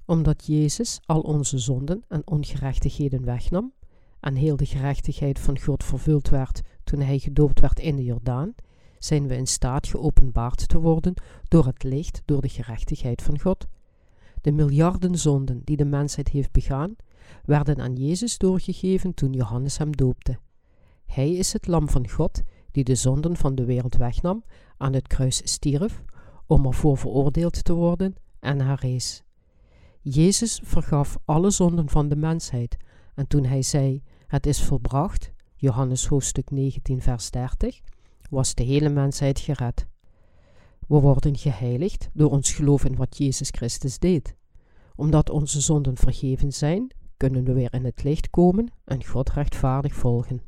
Omdat 0.06 0.47
Jezus 0.47 1.00
al 1.04 1.21
onze 1.21 1.59
zonden 1.59 2.04
en 2.09 2.23
ongerechtigheden 2.25 3.25
wegnam 3.25 3.73
en 4.21 4.35
heel 4.35 4.56
de 4.56 4.66
gerechtigheid 4.66 5.38
van 5.38 5.61
God 5.61 5.85
vervuld 5.85 6.28
werd 6.28 6.61
toen 6.85 7.00
hij 7.00 7.18
gedoopt 7.18 7.61
werd 7.61 7.78
in 7.78 7.97
de 7.97 8.04
Jordaan, 8.04 8.54
zijn 8.99 9.26
we 9.26 9.37
in 9.37 9.47
staat 9.47 9.87
geopenbaard 9.87 10.68
te 10.68 10.80
worden 10.80 11.14
door 11.49 11.66
het 11.66 11.82
licht, 11.82 12.23
door 12.25 12.40
de 12.40 12.49
gerechtigheid 12.49 13.23
van 13.23 13.40
God. 13.40 13.66
De 14.40 14.52
miljarden 14.52 15.18
zonden 15.18 15.61
die 15.64 15.76
de 15.76 15.85
mensheid 15.85 16.28
heeft 16.28 16.52
begaan, 16.52 16.97
werden 17.44 17.80
aan 17.80 17.97
Jezus 17.97 18.38
doorgegeven 18.38 19.14
toen 19.14 19.32
Johannes 19.32 19.78
hem 19.78 19.97
doopte. 19.97 20.38
Hij 21.06 21.32
is 21.32 21.52
het 21.52 21.66
lam 21.66 21.88
van 21.88 22.09
God 22.09 22.42
die 22.71 22.85
de 22.85 22.94
zonden 22.94 23.37
van 23.37 23.54
de 23.54 23.64
wereld 23.64 23.97
wegnam, 23.97 24.44
aan 24.76 24.92
het 24.92 25.06
kruis 25.06 25.40
stierf, 25.44 26.02
om 26.47 26.66
ervoor 26.66 26.99
veroordeeld 26.99 27.64
te 27.64 27.73
worden 27.73 28.14
en 28.40 28.61
herrees. 28.61 29.22
Jezus 30.04 30.61
vergaf 30.64 31.18
alle 31.25 31.50
zonden 31.50 31.88
van 31.88 32.09
de 32.09 32.16
mensheid 32.16 32.76
en 33.14 33.26
toen 33.26 33.44
hij 33.44 33.62
zei, 33.62 34.02
het 34.26 34.47
is 34.47 34.62
volbracht, 34.62 35.32
Johannes 35.54 36.06
hoofdstuk 36.06 36.50
19 36.50 37.00
vers 37.00 37.30
30, 37.30 37.80
was 38.30 38.54
de 38.54 38.62
hele 38.62 38.88
mensheid 38.88 39.38
gered. 39.38 39.87
We 40.88 41.00
worden 41.00 41.37
geheiligd 41.37 42.09
door 42.12 42.30
ons 42.30 42.52
geloof 42.52 42.85
in 42.85 42.97
wat 42.97 43.16
Jezus 43.16 43.49
Christus 43.50 43.99
deed. 43.99 44.37
Omdat 44.94 45.30
onze 45.30 45.61
zonden 45.61 45.97
vergeven 45.97 46.52
zijn, 46.52 46.94
kunnen 47.16 47.44
we 47.44 47.52
weer 47.52 47.73
in 47.73 47.85
het 47.85 48.02
licht 48.02 48.30
komen 48.30 48.73
en 48.85 49.04
God 49.04 49.30
rechtvaardig 49.30 49.94
volgen. 49.94 50.42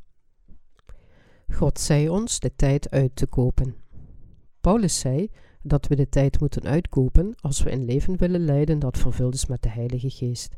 God 1.53 1.79
zei 1.79 2.09
ons 2.09 2.39
de 2.39 2.55
tijd 2.55 2.89
uit 2.89 3.15
te 3.15 3.25
kopen. 3.25 3.75
Paulus 4.61 4.99
zei 4.99 5.29
dat 5.67 5.87
we 5.87 5.95
de 5.95 6.09
tijd 6.09 6.39
moeten 6.39 6.63
uitkopen 6.63 7.35
als 7.41 7.63
we 7.63 7.71
een 7.71 7.85
leven 7.85 8.17
willen 8.17 8.45
leiden 8.45 8.79
dat 8.79 8.97
vervuld 8.97 9.33
is 9.33 9.45
met 9.45 9.61
de 9.61 9.69
Heilige 9.69 10.09
Geest. 10.09 10.55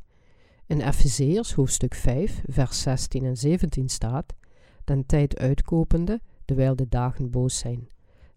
In 0.66 0.82
Efezeërs 0.82 1.54
hoofdstuk 1.54 1.94
5, 1.94 2.42
vers 2.46 2.82
16 2.82 3.26
en 3.26 3.38
17 3.38 3.90
staat: 3.90 4.34
Den 4.84 5.06
tijd 5.06 5.38
uitkopende, 5.38 6.22
terwijl 6.46 6.76
de 6.76 6.88
dagen 6.90 7.30
boos 7.30 7.58
zijn. 7.58 7.88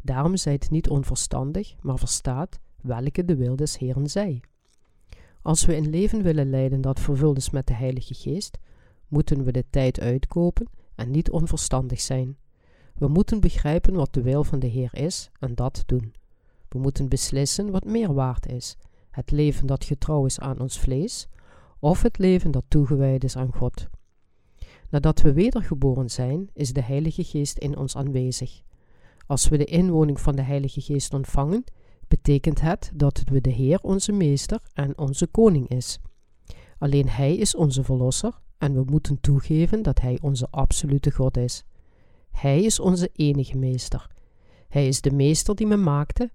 Daarom 0.02 0.36
zijt 0.36 0.70
niet 0.70 0.88
onverstandig, 0.88 1.74
maar 1.80 1.98
verstaat 1.98 2.58
welke 2.82 3.24
de 3.24 3.36
wil 3.36 3.56
des 3.56 3.78
Heeren 3.78 4.10
zij. 4.10 4.40
Als 5.42 5.66
we 5.66 5.76
een 5.76 5.90
leven 5.90 6.22
willen 6.22 6.50
leiden 6.50 6.80
dat 6.80 7.00
vervuld 7.00 7.36
is 7.36 7.50
met 7.50 7.66
de 7.66 7.74
Heilige 7.74 8.14
Geest, 8.14 8.58
moeten 9.08 9.44
we 9.44 9.52
de 9.52 9.64
tijd 9.70 10.00
uitkopen 10.00 10.66
en 10.94 11.10
niet 11.10 11.30
onverstandig 11.30 12.00
zijn. 12.00 12.36
We 12.94 13.08
moeten 13.08 13.40
begrijpen 13.40 13.94
wat 13.94 14.14
de 14.14 14.22
wil 14.22 14.44
van 14.44 14.58
de 14.58 14.66
Heer 14.66 14.94
is 14.94 15.30
en 15.38 15.54
dat 15.54 15.82
doen. 15.86 16.14
We 16.70 16.78
moeten 16.78 17.08
beslissen 17.08 17.70
wat 17.70 17.84
meer 17.84 18.14
waard 18.14 18.46
is: 18.46 18.76
het 19.10 19.30
leven 19.30 19.66
dat 19.66 19.84
getrouw 19.84 20.24
is 20.24 20.38
aan 20.38 20.60
ons 20.60 20.78
vlees, 20.78 21.28
of 21.78 22.02
het 22.02 22.18
leven 22.18 22.50
dat 22.50 22.64
toegewijd 22.68 23.24
is 23.24 23.36
aan 23.36 23.52
God. 23.54 23.88
Nadat 24.90 25.20
we 25.20 25.32
wedergeboren 25.32 26.10
zijn, 26.10 26.50
is 26.52 26.72
de 26.72 26.82
Heilige 26.82 27.24
Geest 27.24 27.58
in 27.58 27.76
ons 27.76 27.96
aanwezig. 27.96 28.62
Als 29.26 29.48
we 29.48 29.56
de 29.56 29.64
inwoning 29.64 30.20
van 30.20 30.36
de 30.36 30.42
Heilige 30.42 30.80
Geest 30.80 31.14
ontvangen, 31.14 31.64
betekent 32.08 32.60
het 32.60 32.90
dat 32.94 33.22
we 33.24 33.40
de 33.40 33.50
Heer 33.50 33.78
onze 33.82 34.12
Meester 34.12 34.60
en 34.72 34.98
onze 34.98 35.26
Koning 35.26 35.68
is. 35.68 35.98
Alleen 36.78 37.08
Hij 37.08 37.36
is 37.36 37.54
onze 37.54 37.84
Verlosser 37.84 38.40
en 38.58 38.74
we 38.74 38.84
moeten 38.90 39.20
toegeven 39.20 39.82
dat 39.82 40.00
Hij 40.00 40.18
onze 40.22 40.46
absolute 40.50 41.10
God 41.10 41.36
is. 41.36 41.64
Hij 42.30 42.62
is 42.62 42.80
onze 42.80 43.10
enige 43.12 43.56
Meester. 43.56 44.10
Hij 44.68 44.88
is 44.88 45.00
de 45.00 45.10
Meester 45.10 45.54
die 45.54 45.66
me 45.66 45.76
maakte, 45.76 46.30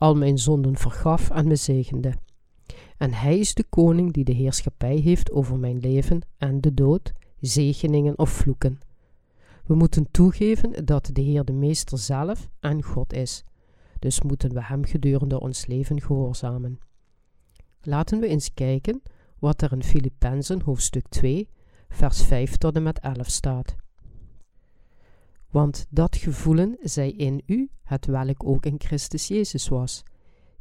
al 0.00 0.14
mijn 0.14 0.38
zonden 0.38 0.76
vergaf 0.76 1.30
en 1.30 1.48
me 1.48 1.56
zegende. 1.56 2.14
En 2.96 3.12
Hij 3.12 3.38
is 3.38 3.54
de 3.54 3.64
Koning 3.64 4.12
die 4.12 4.24
de 4.24 4.32
heerschappij 4.32 4.96
heeft 4.96 5.30
over 5.30 5.58
mijn 5.58 5.78
leven 5.78 6.20
en 6.38 6.60
de 6.60 6.74
dood, 6.74 7.12
zegeningen 7.40 8.18
of 8.18 8.30
vloeken. 8.30 8.78
We 9.66 9.74
moeten 9.74 10.10
toegeven 10.10 10.84
dat 10.84 11.10
de 11.12 11.20
Heer 11.20 11.44
de 11.44 11.52
Meester 11.52 11.98
zelf 11.98 12.48
en 12.60 12.82
God 12.82 13.12
is 13.12 13.44
dus 14.00 14.22
moeten 14.22 14.52
we 14.52 14.64
Hem 14.64 14.84
gedurende 14.84 15.40
ons 15.40 15.66
leven 15.66 16.00
gehoorzamen. 16.00 16.78
Laten 17.82 18.20
we 18.20 18.26
eens 18.26 18.54
kijken 18.54 19.02
wat 19.38 19.62
er 19.62 19.72
in 19.72 19.82
Filippenzen 19.82 20.62
hoofdstuk 20.62 21.08
2, 21.08 21.48
vers 21.88 22.22
5 22.22 22.56
tot 22.56 22.76
en 22.76 22.82
met 22.82 22.98
11 22.98 23.30
staat. 23.30 23.76
Want 25.50 25.86
dat 25.90 26.16
gevoelen 26.16 26.76
zij 26.80 27.10
in 27.10 27.42
u, 27.46 27.70
het 27.82 28.06
welk 28.06 28.44
ook 28.44 28.66
in 28.66 28.74
Christus 28.78 29.28
Jezus 29.28 29.68
was, 29.68 30.02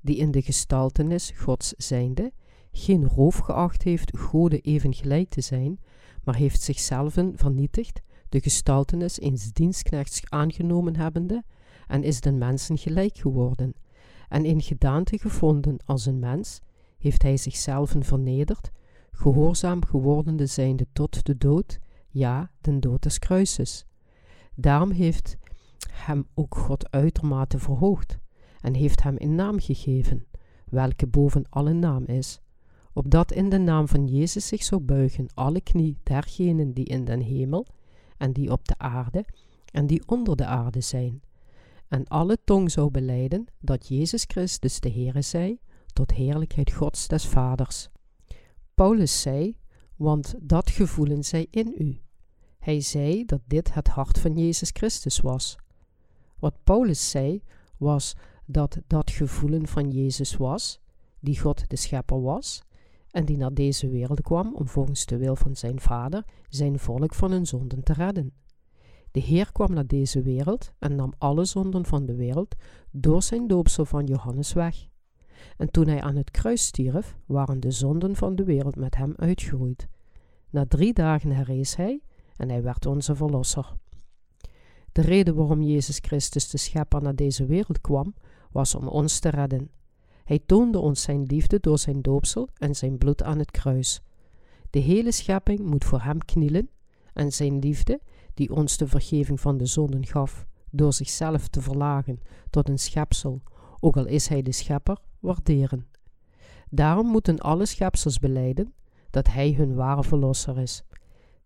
die 0.02 0.16
in 0.16 0.32
de 0.32 0.42
gestaltenis 0.42 1.32
Gods 1.36 1.74
zijnde, 1.78 2.32
geen 2.72 3.08
roof 3.08 3.38
geacht 3.38 3.84
heeft 3.84 4.18
Gode 4.18 4.60
even 4.60 4.94
gelijk 4.94 5.30
te 5.30 5.42
zijn, 5.42 5.80
maar 6.24 6.36
heeft 6.36 6.62
zichzelf 6.62 7.18
vernietigd, 7.36 8.02
de 8.30 8.42
gestaltenis 8.42 9.20
eens 9.20 9.54
dienstknechts 9.54 10.22
aangenomen 10.30 10.96
hebbende, 10.96 11.44
en 11.88 12.04
is 12.04 12.22
den 12.22 12.38
mensen 12.38 12.78
gelijk 12.78 13.18
geworden. 13.18 13.74
En 14.30 14.46
in 14.46 14.62
gedaante 14.62 15.20
gevonden 15.20 15.78
als 15.86 16.06
een 16.06 16.20
mens, 16.20 16.60
heeft 16.98 17.22
hij 17.22 17.38
zichzelf 17.38 17.96
vernederd, 18.00 18.72
gehoorzaam 19.12 19.86
gewordende 19.86 20.46
zijnde 20.46 20.88
tot 20.94 21.26
de 21.26 21.38
dood, 21.38 21.80
ja, 22.10 22.52
den 22.62 22.80
dood 22.80 23.02
des 23.02 23.20
kruises. 23.20 23.86
Daarom 24.62 24.92
heeft 24.92 25.38
hem 25.92 26.28
ook 26.34 26.56
God 26.56 26.92
uitermate 26.92 27.60
verhoogd 27.60 28.18
en 28.62 28.74
heeft 28.74 29.04
hem 29.04 29.16
een 29.18 29.36
naam 29.36 29.60
gegeven, 29.60 30.26
welke 30.66 31.08
boven 31.08 31.46
alle 31.50 31.74
naam 31.74 32.06
is, 32.06 32.40
opdat 32.94 33.32
in 33.32 33.50
de 33.50 33.58
naam 33.58 33.88
van 33.88 34.08
Jezus 34.08 34.48
zich 34.48 34.64
zou 34.64 34.82
buigen 34.82 35.28
alle 35.34 35.62
knie 35.62 35.98
dergenen 36.04 36.74
die 36.74 36.86
in 36.86 37.06
den 37.06 37.22
hemel 37.22 37.66
en 38.18 38.34
die 38.34 38.52
op 38.52 38.68
de 38.68 38.78
aarde 38.78 39.26
en 39.72 39.88
die 39.88 40.04
onder 40.06 40.36
de 40.36 40.46
aarde 40.46 40.82
zijn, 40.82 41.22
en 41.88 42.08
alle 42.08 42.38
tong 42.44 42.72
zou 42.72 42.92
beleiden 42.92 43.46
dat 43.60 43.88
Jezus 43.88 44.24
Christus 44.28 44.80
de 44.80 44.92
Heere 44.92 45.22
zij, 45.22 45.60
tot 45.94 46.12
heerlijkheid 46.12 46.72
Gods 46.72 47.08
des 47.08 47.26
Vaders. 47.26 47.90
Paulus 48.76 49.22
zei, 49.22 49.58
want 49.96 50.36
dat 50.42 50.70
gevoelen 50.70 51.24
zij 51.24 51.48
in 51.50 51.76
u. 51.78 52.00
Hij 52.60 52.82
zei 52.82 53.26
dat 53.26 53.42
dit 53.48 53.74
het 53.74 53.88
hart 53.88 54.20
van 54.20 54.38
Jezus 54.38 54.70
Christus 54.74 55.20
was. 55.20 55.58
Wat 56.40 56.64
Paulus 56.64 57.10
zei, 57.10 57.44
was 57.78 58.16
dat 58.46 58.78
dat 58.88 59.12
gevoelen 59.12 59.68
van 59.68 59.92
Jezus 59.92 60.38
was, 60.38 60.80
die 61.20 61.40
God 61.40 61.70
de 61.70 61.76
Schepper 61.76 62.22
was, 62.22 62.64
en 63.12 63.26
die 63.26 63.38
naar 63.38 63.54
deze 63.54 63.90
wereld 63.90 64.22
kwam 64.22 64.56
om 64.56 64.68
volgens 64.68 65.06
de 65.06 65.18
wil 65.18 65.36
van 65.36 65.56
zijn 65.56 65.80
Vader 65.80 66.26
zijn 66.50 66.80
volk 66.80 67.14
van 67.14 67.32
hun 67.32 67.46
zonden 67.46 67.84
te 67.84 67.94
redden. 67.94 68.34
De 69.12 69.20
Heer 69.20 69.52
kwam 69.52 69.74
naar 69.74 69.88
deze 69.88 70.22
wereld 70.22 70.72
en 70.80 70.96
nam 70.96 71.14
alle 71.18 71.46
zonden 71.46 71.86
van 71.86 72.06
de 72.06 72.16
wereld 72.16 72.56
door 72.92 73.24
zijn 73.24 73.48
doopsel 73.48 73.86
van 73.86 74.06
Johannes 74.06 74.54
weg. 74.54 74.88
En 75.58 75.72
toen 75.72 75.88
hij 75.88 76.02
aan 76.02 76.16
het 76.16 76.32
kruis 76.32 76.66
stierf, 76.66 77.18
waren 77.26 77.60
de 77.60 77.72
zonden 77.72 78.16
van 78.16 78.36
de 78.36 78.44
wereld 78.44 78.76
met 78.76 78.96
hem 78.96 79.14
uitgeroeid. 79.16 79.88
Na 80.50 80.66
drie 80.66 80.94
dagen 80.94 81.32
herrees 81.32 81.76
hij 81.76 82.02
en 82.40 82.50
hij 82.50 82.62
werd 82.62 82.86
onze 82.86 83.16
verlosser. 83.16 83.74
De 84.92 85.02
reden 85.02 85.36
waarom 85.36 85.62
Jezus 85.62 86.00
Christus 86.02 86.50
de 86.50 86.58
schepper 86.58 87.02
naar 87.02 87.16
deze 87.16 87.46
wereld 87.46 87.82
kwam, 87.82 88.14
was 88.52 88.76
om 88.76 88.88
ons 88.88 89.20
te 89.20 89.30
redden. 89.30 89.70
Hij 90.24 90.40
toonde 90.46 90.80
ons 90.80 91.02
zijn 91.02 91.24
liefde 91.24 91.60
door 91.60 91.78
zijn 91.78 92.02
doopsel 92.02 92.50
en 92.58 92.76
zijn 92.76 92.98
bloed 92.98 93.24
aan 93.24 93.40
het 93.40 93.52
kruis. 93.52 94.02
De 94.70 94.80
hele 94.80 95.12
schepping 95.12 95.60
moet 95.60 95.86
voor 95.86 96.02
hem 96.02 96.18
knielen 96.18 96.70
en 97.14 97.32
zijn 97.32 97.60
liefde, 97.60 98.00
die 98.34 98.54
ons 98.54 98.78
de 98.78 98.88
vergeving 98.88 99.40
van 99.40 99.58
de 99.58 99.66
zonden 99.66 100.06
gaf, 100.06 100.46
door 100.72 100.94
zichzelf 100.94 101.48
te 101.48 101.62
verlagen 101.62 102.20
tot 102.50 102.70
een 102.70 102.80
schepsel, 102.80 103.42
ook 103.80 103.98
al 103.98 104.06
is 104.06 104.28
hij 104.28 104.42
de 104.42 104.52
schepper, 104.52 104.98
waarderen. 105.20 105.88
Daarom 106.70 107.08
moeten 107.08 107.40
alle 107.40 107.66
schepsels 107.66 108.20
beleiden 108.20 108.74
dat 109.10 109.28
hij 109.28 109.54
hun 109.54 109.76
ware 109.76 110.04
verlosser 110.04 110.58
is. 110.60 110.84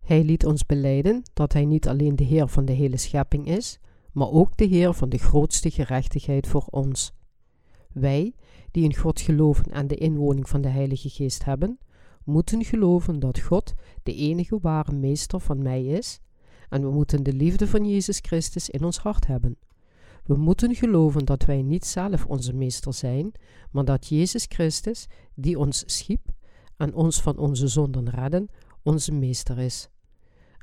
Hij 0.04 0.24
liet 0.24 0.46
ons 0.46 0.66
beleiden 0.66 1.22
dat 1.34 1.54
hij 1.54 1.66
niet 1.66 1.88
alleen 1.88 2.16
de 2.16 2.24
Heer 2.24 2.48
van 2.48 2.66
de 2.66 2.72
hele 2.72 2.98
schepping 2.98 3.48
is, 3.48 3.80
maar 4.12 4.30
ook 4.30 4.58
de 4.58 4.66
Heer 4.66 4.94
van 4.94 5.10
de 5.10 5.18
grootste 5.18 5.72
gerechtigheid 5.72 6.48
voor 6.48 6.66
ons. 6.70 7.14
Wij, 7.92 8.34
die 8.72 8.84
in 8.84 8.96
God 8.96 9.22
geloven 9.22 9.72
en 9.72 9.88
de 9.88 9.96
inwoning 9.96 10.50
van 10.50 10.62
de 10.62 10.68
Heilige 10.68 11.10
Geest 11.10 11.44
hebben, 11.44 11.80
moeten 12.24 12.64
geloven 12.64 13.20
dat 13.20 13.40
God 13.40 13.74
de 14.04 14.16
enige 14.16 14.60
ware 14.62 14.92
meester 14.92 15.40
van 15.40 15.62
mij 15.62 15.84
is 15.84 16.20
en 16.70 16.82
we 16.82 16.90
moeten 16.90 17.24
de 17.24 17.34
liefde 17.34 17.68
van 17.68 17.86
Jezus 17.90 18.20
Christus 18.22 18.70
in 18.70 18.84
ons 18.84 18.98
hart 18.98 19.28
hebben. 19.28 19.58
We 20.24 20.36
moeten 20.36 20.76
geloven 20.76 21.26
dat 21.26 21.46
wij 21.46 21.62
niet 21.62 21.86
zelf 21.86 22.26
onze 22.26 22.54
meester 22.54 22.94
zijn, 22.94 23.32
maar 23.72 23.86
dat 23.86 24.08
Jezus 24.08 24.46
Christus, 24.50 25.08
die 25.34 25.60
ons 25.60 25.84
schiep 25.86 26.32
en 26.78 26.94
ons 26.94 27.22
van 27.22 27.38
onze 27.38 27.68
zonden 27.68 28.10
redden, 28.10 28.50
onze 28.84 29.12
meester 29.12 29.60
is. 29.60 29.90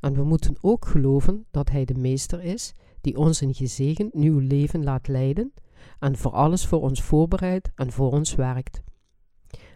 En 0.01 0.13
we 0.13 0.23
moeten 0.23 0.55
ook 0.61 0.85
geloven 0.85 1.45
dat 1.51 1.69
Hij 1.69 1.85
de 1.85 1.95
Meester 1.95 2.43
is 2.43 2.73
die 3.01 3.17
ons 3.17 3.41
een 3.41 3.53
gezegend 3.53 4.13
nieuw 4.13 4.39
leven 4.39 4.83
laat 4.83 5.07
leiden 5.07 5.53
en 5.99 6.17
voor 6.17 6.31
alles 6.31 6.65
voor 6.65 6.81
ons 6.81 7.01
voorbereidt 7.01 7.71
en 7.75 7.91
voor 7.91 8.11
ons 8.11 8.35
werkt. 8.35 8.81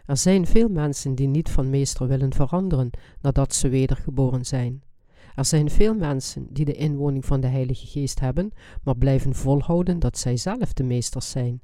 Er 0.06 0.16
zijn 0.16 0.46
veel 0.46 0.68
mensen 0.68 1.14
die 1.14 1.28
niet 1.28 1.50
van 1.50 1.70
meester 1.70 2.06
willen 2.06 2.32
veranderen 2.32 2.90
nadat 3.20 3.54
ze 3.54 3.68
wedergeboren 3.68 4.44
zijn. 4.44 4.82
Er 5.34 5.44
zijn 5.44 5.70
veel 5.70 5.94
mensen 5.94 6.46
die 6.50 6.64
de 6.64 6.74
inwoning 6.74 7.24
van 7.24 7.40
de 7.40 7.46
Heilige 7.46 7.86
Geest 7.86 8.20
hebben, 8.20 8.52
maar 8.82 8.96
blijven 8.96 9.34
volhouden 9.34 9.98
dat 9.98 10.18
zij 10.18 10.36
zelf 10.36 10.72
de 10.72 10.84
meesters 10.84 11.30
zijn. 11.30 11.60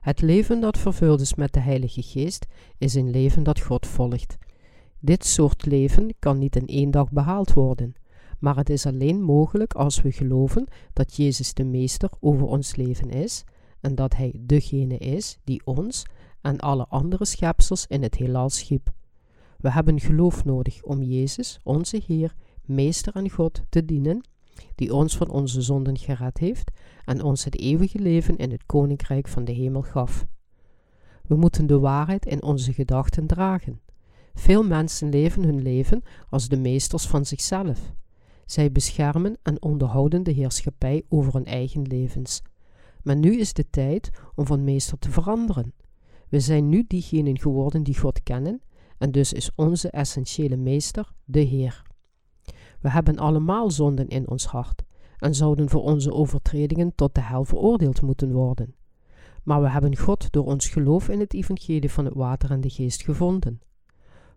Het 0.00 0.20
leven 0.20 0.60
dat 0.60 0.78
vervuld 0.78 1.20
is 1.20 1.34
met 1.34 1.52
de 1.52 1.60
Heilige 1.60 2.02
Geest 2.02 2.46
is 2.78 2.94
een 2.94 3.10
leven 3.10 3.42
dat 3.42 3.60
God 3.60 3.86
volgt. 3.86 4.36
Dit 5.00 5.24
soort 5.24 5.66
leven 5.66 6.14
kan 6.18 6.38
niet 6.38 6.56
in 6.56 6.66
één 6.66 6.90
dag 6.90 7.10
behaald 7.10 7.52
worden, 7.52 7.94
maar 8.38 8.56
het 8.56 8.70
is 8.70 8.86
alleen 8.86 9.22
mogelijk 9.22 9.74
als 9.74 10.02
we 10.02 10.12
geloven 10.12 10.66
dat 10.92 11.16
Jezus 11.16 11.54
de 11.54 11.64
Meester 11.64 12.10
over 12.20 12.46
ons 12.46 12.76
leven 12.76 13.10
is 13.10 13.44
en 13.80 13.94
dat 13.94 14.16
Hij 14.16 14.34
degene 14.40 14.98
is 14.98 15.38
die 15.44 15.62
ons 15.64 16.04
en 16.40 16.58
alle 16.58 16.86
andere 16.88 17.24
schepsels 17.24 17.86
in 17.86 18.02
het 18.02 18.14
heelal 18.14 18.50
schiep. 18.50 18.92
We 19.56 19.70
hebben 19.70 20.00
geloof 20.00 20.44
nodig 20.44 20.82
om 20.82 21.02
Jezus, 21.02 21.60
onze 21.62 22.02
Heer, 22.06 22.34
Meester 22.64 23.14
en 23.14 23.30
God 23.30 23.62
te 23.68 23.84
dienen, 23.84 24.20
die 24.74 24.94
ons 24.94 25.16
van 25.16 25.30
onze 25.30 25.62
zonden 25.62 25.98
gered 25.98 26.38
heeft 26.38 26.70
en 27.04 27.22
ons 27.22 27.44
het 27.44 27.58
eeuwige 27.58 27.98
leven 27.98 28.36
in 28.36 28.50
het 28.50 28.66
koninkrijk 28.66 29.28
van 29.28 29.44
de 29.44 29.52
hemel 29.52 29.82
gaf. 29.82 30.26
We 31.26 31.36
moeten 31.36 31.66
de 31.66 31.78
waarheid 31.78 32.26
in 32.26 32.42
onze 32.42 32.72
gedachten 32.72 33.26
dragen. 33.26 33.80
Veel 34.38 34.64
mensen 34.64 35.08
leven 35.08 35.44
hun 35.44 35.62
leven 35.62 36.02
als 36.30 36.48
de 36.48 36.56
meesters 36.56 37.06
van 37.06 37.24
zichzelf. 37.24 37.92
Zij 38.44 38.72
beschermen 38.72 39.36
en 39.42 39.62
onderhouden 39.62 40.22
de 40.22 40.30
heerschappij 40.30 41.02
over 41.08 41.32
hun 41.32 41.44
eigen 41.44 41.82
levens. 41.82 42.42
Maar 43.02 43.16
nu 43.16 43.38
is 43.38 43.52
de 43.52 43.70
tijd 43.70 44.10
om 44.34 44.46
van 44.46 44.64
meester 44.64 44.98
te 44.98 45.10
veranderen. 45.10 45.72
We 46.28 46.40
zijn 46.40 46.68
nu 46.68 46.84
diegenen 46.86 47.38
geworden 47.38 47.82
die 47.82 47.98
God 47.98 48.22
kennen, 48.22 48.60
en 48.98 49.10
dus 49.10 49.32
is 49.32 49.50
onze 49.54 49.90
essentiële 49.90 50.56
meester 50.56 51.12
de 51.24 51.40
Heer. 51.40 51.82
We 52.80 52.90
hebben 52.90 53.16
allemaal 53.16 53.70
zonden 53.70 54.08
in 54.08 54.28
ons 54.28 54.46
hart 54.46 54.82
en 55.18 55.34
zouden 55.34 55.68
voor 55.68 55.82
onze 55.82 56.12
overtredingen 56.12 56.94
tot 56.94 57.14
de 57.14 57.20
hel 57.20 57.44
veroordeeld 57.44 58.02
moeten 58.02 58.32
worden. 58.32 58.74
Maar 59.42 59.62
we 59.62 59.68
hebben 59.70 59.96
God 59.96 60.32
door 60.32 60.44
ons 60.44 60.68
geloof 60.68 61.08
in 61.08 61.20
het 61.20 61.34
evangelie 61.34 61.90
van 61.90 62.04
het 62.04 62.14
water 62.14 62.50
en 62.50 62.60
de 62.60 62.70
geest 62.70 63.02
gevonden. 63.02 63.60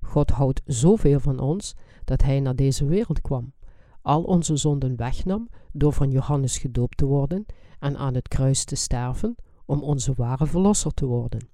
God 0.09 0.29
houdt 0.29 0.61
zoveel 0.65 1.19
van 1.19 1.39
ons 1.39 1.75
dat 2.05 2.21
Hij 2.21 2.39
naar 2.39 2.55
deze 2.55 2.85
wereld 2.85 3.21
kwam, 3.21 3.53
al 4.01 4.23
onze 4.23 4.57
zonden 4.57 4.95
wegnam 4.95 5.49
door 5.71 5.93
van 5.93 6.11
Johannes 6.11 6.57
gedoopt 6.57 6.97
te 6.97 7.05
worden 7.05 7.45
en 7.79 7.97
aan 7.97 8.13
het 8.13 8.27
kruis 8.27 8.63
te 8.63 8.75
sterven 8.75 9.35
om 9.65 9.83
onze 9.83 10.13
ware 10.13 10.45
verlosser 10.45 10.93
te 10.93 11.05
worden. 11.05 11.49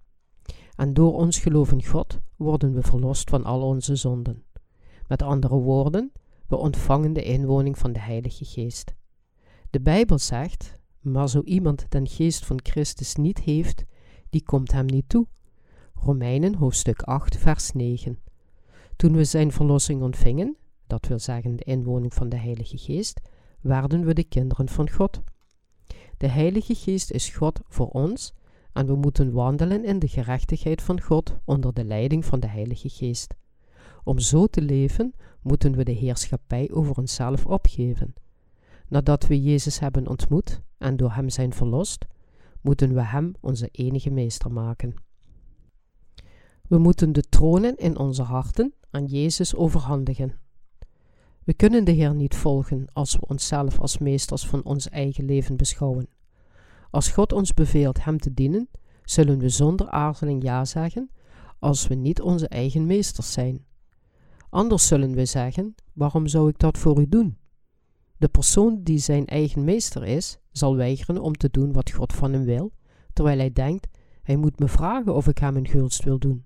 En 0.75 0.93
door 0.93 1.13
ons 1.13 1.39
geloof 1.39 1.71
in 1.71 1.85
God 1.85 2.19
worden 2.35 2.74
we 2.74 2.81
verlost 2.81 3.29
van 3.29 3.43
al 3.43 3.62
onze 3.62 3.95
zonden. 3.95 4.43
Met 5.07 5.21
andere 5.21 5.55
woorden, 5.55 6.12
we 6.47 6.55
ontvangen 6.55 7.13
de 7.13 7.24
inwoning 7.24 7.77
van 7.77 7.93
de 7.93 8.00
Heilige 8.00 8.45
Geest. 8.45 8.93
De 9.69 9.81
Bijbel 9.81 10.17
zegt, 10.17 10.79
maar 11.00 11.29
zo 11.29 11.41
iemand 11.41 11.85
den 11.89 12.07
geest 12.07 12.45
van 12.45 12.59
Christus 12.63 13.15
niet 13.15 13.39
heeft, 13.39 13.83
die 14.29 14.43
komt 14.43 14.71
hem 14.71 14.85
niet 14.85 15.09
toe. 15.09 15.27
Romeinen 15.93 16.55
hoofdstuk 16.55 17.01
8, 17.01 17.38
vers 17.38 17.71
9. 17.71 18.19
Toen 18.96 19.16
we 19.16 19.24
zijn 19.24 19.52
verlossing 19.52 20.02
ontvingen, 20.02 20.58
dat 20.88 21.08
wil 21.08 21.20
zeggen 21.20 21.55
de 21.55 21.64
inwoning 21.64 22.14
van 22.14 22.29
de 22.29 22.38
Heilige 22.38 22.77
Geest, 22.77 23.22
werden 23.62 24.05
we 24.05 24.14
de 24.14 24.24
kinderen 24.24 24.70
van 24.70 24.90
God. 24.90 25.22
De 26.18 26.27
Heilige 26.27 26.75
Geest 26.75 27.12
is 27.12 27.29
God 27.29 27.60
voor 27.68 27.90
ons 27.90 28.34
en 28.74 28.86
we 28.86 28.96
moeten 28.96 29.31
wandelen 29.31 29.86
in 29.86 30.00
de 30.00 30.08
gerechtigheid 30.08 30.81
van 30.81 31.01
God 31.01 31.38
onder 31.46 31.74
de 31.74 31.86
leiding 31.86 32.25
van 32.25 32.40
de 32.40 32.48
Heilige 32.48 32.90
Geest. 32.90 33.34
Om 34.03 34.20
zo 34.20 34.48
te 34.48 34.62
leven, 34.62 35.14
moeten 35.42 35.75
we 35.75 35.84
de 35.84 35.92
heerschappij 35.92 36.70
over 36.72 36.96
onszelf 36.96 37.46
opgeven. 37.46 38.14
Nadat 38.88 39.27
we 39.27 39.42
Jezus 39.42 39.79
hebben 39.79 40.08
ontmoet 40.08 40.62
en 40.77 40.98
door 40.98 41.12
Hem 41.12 41.29
zijn 41.29 41.53
verlost, 41.53 42.05
moeten 42.62 42.94
we 42.94 43.01
Hem 43.01 43.31
onze 43.42 43.70
enige 43.72 44.10
meester 44.10 44.51
maken. 44.51 45.04
We 46.68 46.78
moeten 46.78 47.12
de 47.12 47.22
tronen 47.22 47.78
in 47.78 47.98
onze 47.98 48.22
harten 48.22 48.74
aan 48.90 49.06
Jezus 49.06 49.56
overhandigen. 49.56 50.40
We 51.44 51.54
kunnen 51.54 51.84
de 51.84 51.92
Heer 51.92 52.16
niet 52.16 52.36
volgen 52.36 52.88
als 52.94 53.16
we 53.16 53.28
onszelf 53.28 53.80
als 53.80 53.98
meesters 53.98 54.46
van 54.46 54.64
ons 54.64 54.90
eigen 54.90 55.25
leven 55.25 55.58
beschouwen. 55.58 56.08
Als 56.90 57.08
God 57.08 57.34
ons 57.34 57.54
beveelt 57.54 58.04
Hem 58.04 58.20
te 58.20 58.34
dienen, 58.34 58.70
zullen 59.04 59.40
we 59.40 59.50
zonder 59.50 59.90
aarzeling 59.90 60.44
ja 60.44 60.66
zeggen 60.66 61.10
als 61.60 61.88
we 61.88 61.96
niet 61.96 62.22
onze 62.22 62.48
eigen 62.48 62.86
meesters 62.86 63.32
zijn. 63.32 63.66
Anders 64.50 64.88
zullen 64.88 65.16
we 65.16 65.25
zeggen: 65.25 65.75
Waarom 65.94 66.28
zou 66.28 66.50
ik 66.50 66.60
dat 66.60 66.78
voor 66.78 67.00
u 67.00 67.10
doen? 67.10 67.38
De 68.18 68.28
persoon 68.28 68.84
die 68.84 68.98
zijn 68.98 69.25
eigen 69.25 69.64
meester 69.64 70.04
is, 70.04 70.38
zal 70.51 70.75
weigeren 70.75 71.22
om 71.22 71.34
te 71.34 71.50
doen 71.51 71.74
wat 71.74 71.92
God 71.92 72.14
van 72.14 72.34
hem 72.34 72.44
wil, 72.44 72.72
terwijl 73.14 73.38
hij 73.38 73.51
denkt: 73.51 73.88
Hij 74.22 74.36
moet 74.36 74.60
me 74.60 74.68
vragen 74.68 75.16
of 75.16 75.28
ik 75.28 75.38
hem 75.38 75.56
een 75.56 75.68
gunst 75.68 76.04
wil 76.04 76.20
doen. 76.20 76.46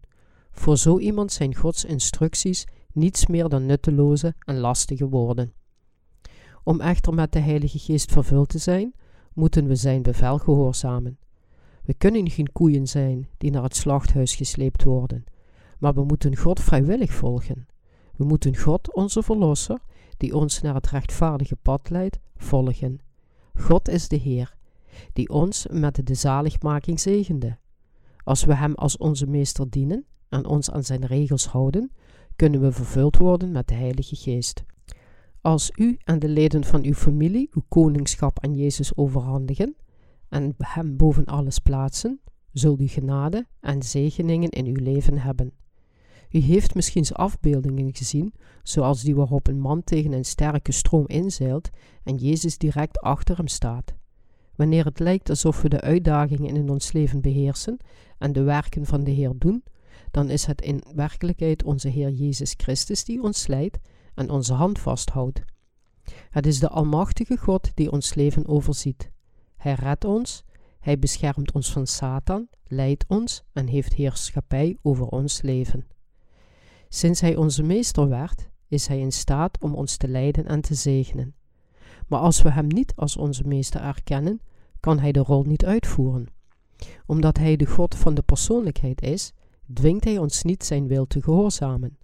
Voor 0.52 0.78
zo 0.78 1.00
iemand 1.00 1.32
zijn 1.32 1.56
Gods 1.56 1.86
instructies 1.86 2.66
niets 2.94 3.26
meer 3.28 3.50
dan 3.50 3.66
nutteloze 3.66 4.36
en 4.40 4.58
lastige 4.58 5.10
woorden. 5.10 5.54
Om 6.64 6.82
echter 6.82 7.14
met 7.14 7.32
de 7.32 7.40
Heilige 7.40 7.80
Geest 7.80 8.12
vervuld 8.12 8.50
te 8.50 8.58
zijn, 8.58 8.94
moeten 9.34 9.68
we 9.68 9.76
zijn 9.76 10.02
bevel 10.02 10.38
gehoorzamen. 10.38 11.18
We 11.84 11.94
kunnen 11.94 12.30
geen 12.30 12.52
koeien 12.52 12.88
zijn 12.88 13.30
die 13.38 13.52
naar 13.52 13.64
het 13.64 13.76
slachthuis 13.76 14.36
gesleept 14.36 14.84
worden, 14.84 15.24
maar 15.80 15.94
we 15.94 16.04
moeten 16.04 16.38
God 16.38 16.60
vrijwillig 16.60 17.12
volgen. 17.12 17.68
We 18.16 18.26
moeten 18.26 18.58
God, 18.58 18.94
onze 18.94 19.24
Verlosser, 19.24 19.80
die 20.18 20.36
ons 20.36 20.62
naar 20.62 20.74
het 20.74 20.88
rechtvaardige 20.88 21.56
pad 21.56 21.90
leidt, 21.90 22.20
volgen. 22.36 23.00
God 23.54 23.88
is 23.88 24.08
de 24.08 24.16
Heer, 24.16 24.56
die 25.14 25.30
ons 25.30 25.68
met 25.72 26.08
de 26.08 26.14
zaligmaking 26.14 27.00
zegende. 27.00 27.58
Als 28.24 28.44
we 28.44 28.56
Hem 28.56 28.74
als 28.74 28.98
onze 28.98 29.28
Meester 29.28 29.70
dienen 29.70 30.06
en 30.30 30.46
ons 30.46 30.72
aan 30.72 30.84
Zijn 30.84 31.06
regels 31.06 31.48
houden, 31.48 31.92
kunnen 32.36 32.62
we 32.62 32.72
vervuld 32.72 33.18
worden 33.18 33.52
met 33.52 33.68
de 33.68 33.74
Heilige 33.74 34.16
Geest. 34.16 34.64
Als 35.42 35.72
u 35.76 35.98
en 36.04 36.20
de 36.20 36.28
leden 36.28 36.64
van 36.64 36.84
uw 36.84 36.94
familie 36.94 37.50
uw 37.54 37.64
koningschap 37.68 38.44
aan 38.46 38.56
Jezus 38.56 38.96
overhandigen 38.98 39.76
en 40.30 40.56
Hem 40.58 40.98
boven 40.98 41.26
alles 41.26 41.60
plaatsen, 41.60 42.20
zult 42.52 42.82
u 42.82 42.88
genade 42.88 43.48
en 43.60 43.84
zegeningen 43.84 44.50
in 44.50 44.66
uw 44.66 44.84
leven 44.84 45.18
hebben. 45.18 45.54
U 46.32 46.40
heeft 46.40 46.76
misschien 46.76 47.08
afbeeldingen 47.08 47.96
gezien, 47.96 48.34
zoals 48.64 49.02
die 49.02 49.16
waarop 49.16 49.48
een 49.48 49.60
man 49.60 49.84
tegen 49.84 50.12
een 50.12 50.26
sterke 50.26 50.72
stroom 50.72 51.08
inzeilt 51.08 51.70
en 52.04 52.16
Jezus 52.16 52.58
direct 52.58 53.00
achter 53.00 53.38
hem 53.38 53.48
staat. 53.48 53.96
Wanneer 54.56 54.86
het 54.86 55.00
lijkt 55.00 55.30
alsof 55.30 55.62
we 55.62 55.70
de 55.70 55.82
uitdagingen 55.82 56.56
in 56.56 56.70
ons 56.70 56.92
leven 56.92 57.22
beheersen 57.22 57.78
en 58.18 58.34
de 58.34 58.42
werken 58.42 58.86
van 58.86 59.04
de 59.04 59.12
Heer 59.12 59.34
doen, 59.38 59.64
dan 60.12 60.30
is 60.30 60.46
het 60.46 60.62
in 60.62 60.84
werkelijkheid 60.96 61.64
onze 61.64 61.90
Heer 61.90 62.10
Jezus 62.10 62.54
Christus 62.58 63.04
die 63.04 63.22
ons 63.22 63.48
leidt 63.48 63.78
en 64.16 64.30
onze 64.30 64.54
hand 64.54 64.80
vasthoudt. 64.80 65.42
Het 66.30 66.46
is 66.46 66.60
de 66.60 66.70
Almachtige 66.70 67.38
God 67.38 67.72
die 67.74 67.92
ons 67.92 68.14
leven 68.14 68.48
overziet. 68.48 69.12
Hij 69.58 69.74
redt 69.74 70.06
ons, 70.06 70.44
hij 70.80 71.00
beschermt 71.00 71.52
ons 71.52 71.72
van 71.72 71.88
Satan, 71.88 72.48
leidt 72.68 73.06
ons 73.08 73.44
en 73.54 73.68
heeft 73.68 73.94
heerschappij 73.94 74.78
over 74.82 75.06
ons 75.06 75.42
leven. 75.42 75.88
Sinds 76.90 77.22
hij 77.22 77.36
onze 77.36 77.64
meester 77.64 78.10
werd, 78.10 78.50
is 78.68 78.88
hij 78.88 79.00
in 79.00 79.12
staat 79.12 79.62
om 79.62 79.76
ons 79.76 79.98
te 79.98 80.08
leiden 80.08 80.46
en 80.46 80.62
te 80.62 80.74
zegenen. 80.74 81.36
Maar 82.08 82.20
als 82.20 82.42
we 82.42 82.52
hem 82.52 82.68
niet 82.68 82.94
als 82.96 83.18
onze 83.18 83.48
meester 83.48 83.82
erkennen, 83.82 84.42
kan 84.80 85.00
hij 85.00 85.12
de 85.12 85.20
rol 85.20 85.44
niet 85.44 85.66
uitvoeren. 85.66 86.28
Omdat 87.06 87.38
hij 87.38 87.56
de 87.56 87.66
God 87.66 87.96
van 87.96 88.14
de 88.14 88.22
persoonlijkheid 88.22 89.02
is, 89.02 89.34
dwingt 89.74 90.04
hij 90.04 90.18
ons 90.18 90.44
niet 90.44 90.64
zijn 90.64 90.88
wil 90.88 91.08
te 91.08 91.22
gehoorzamen. 91.22 91.98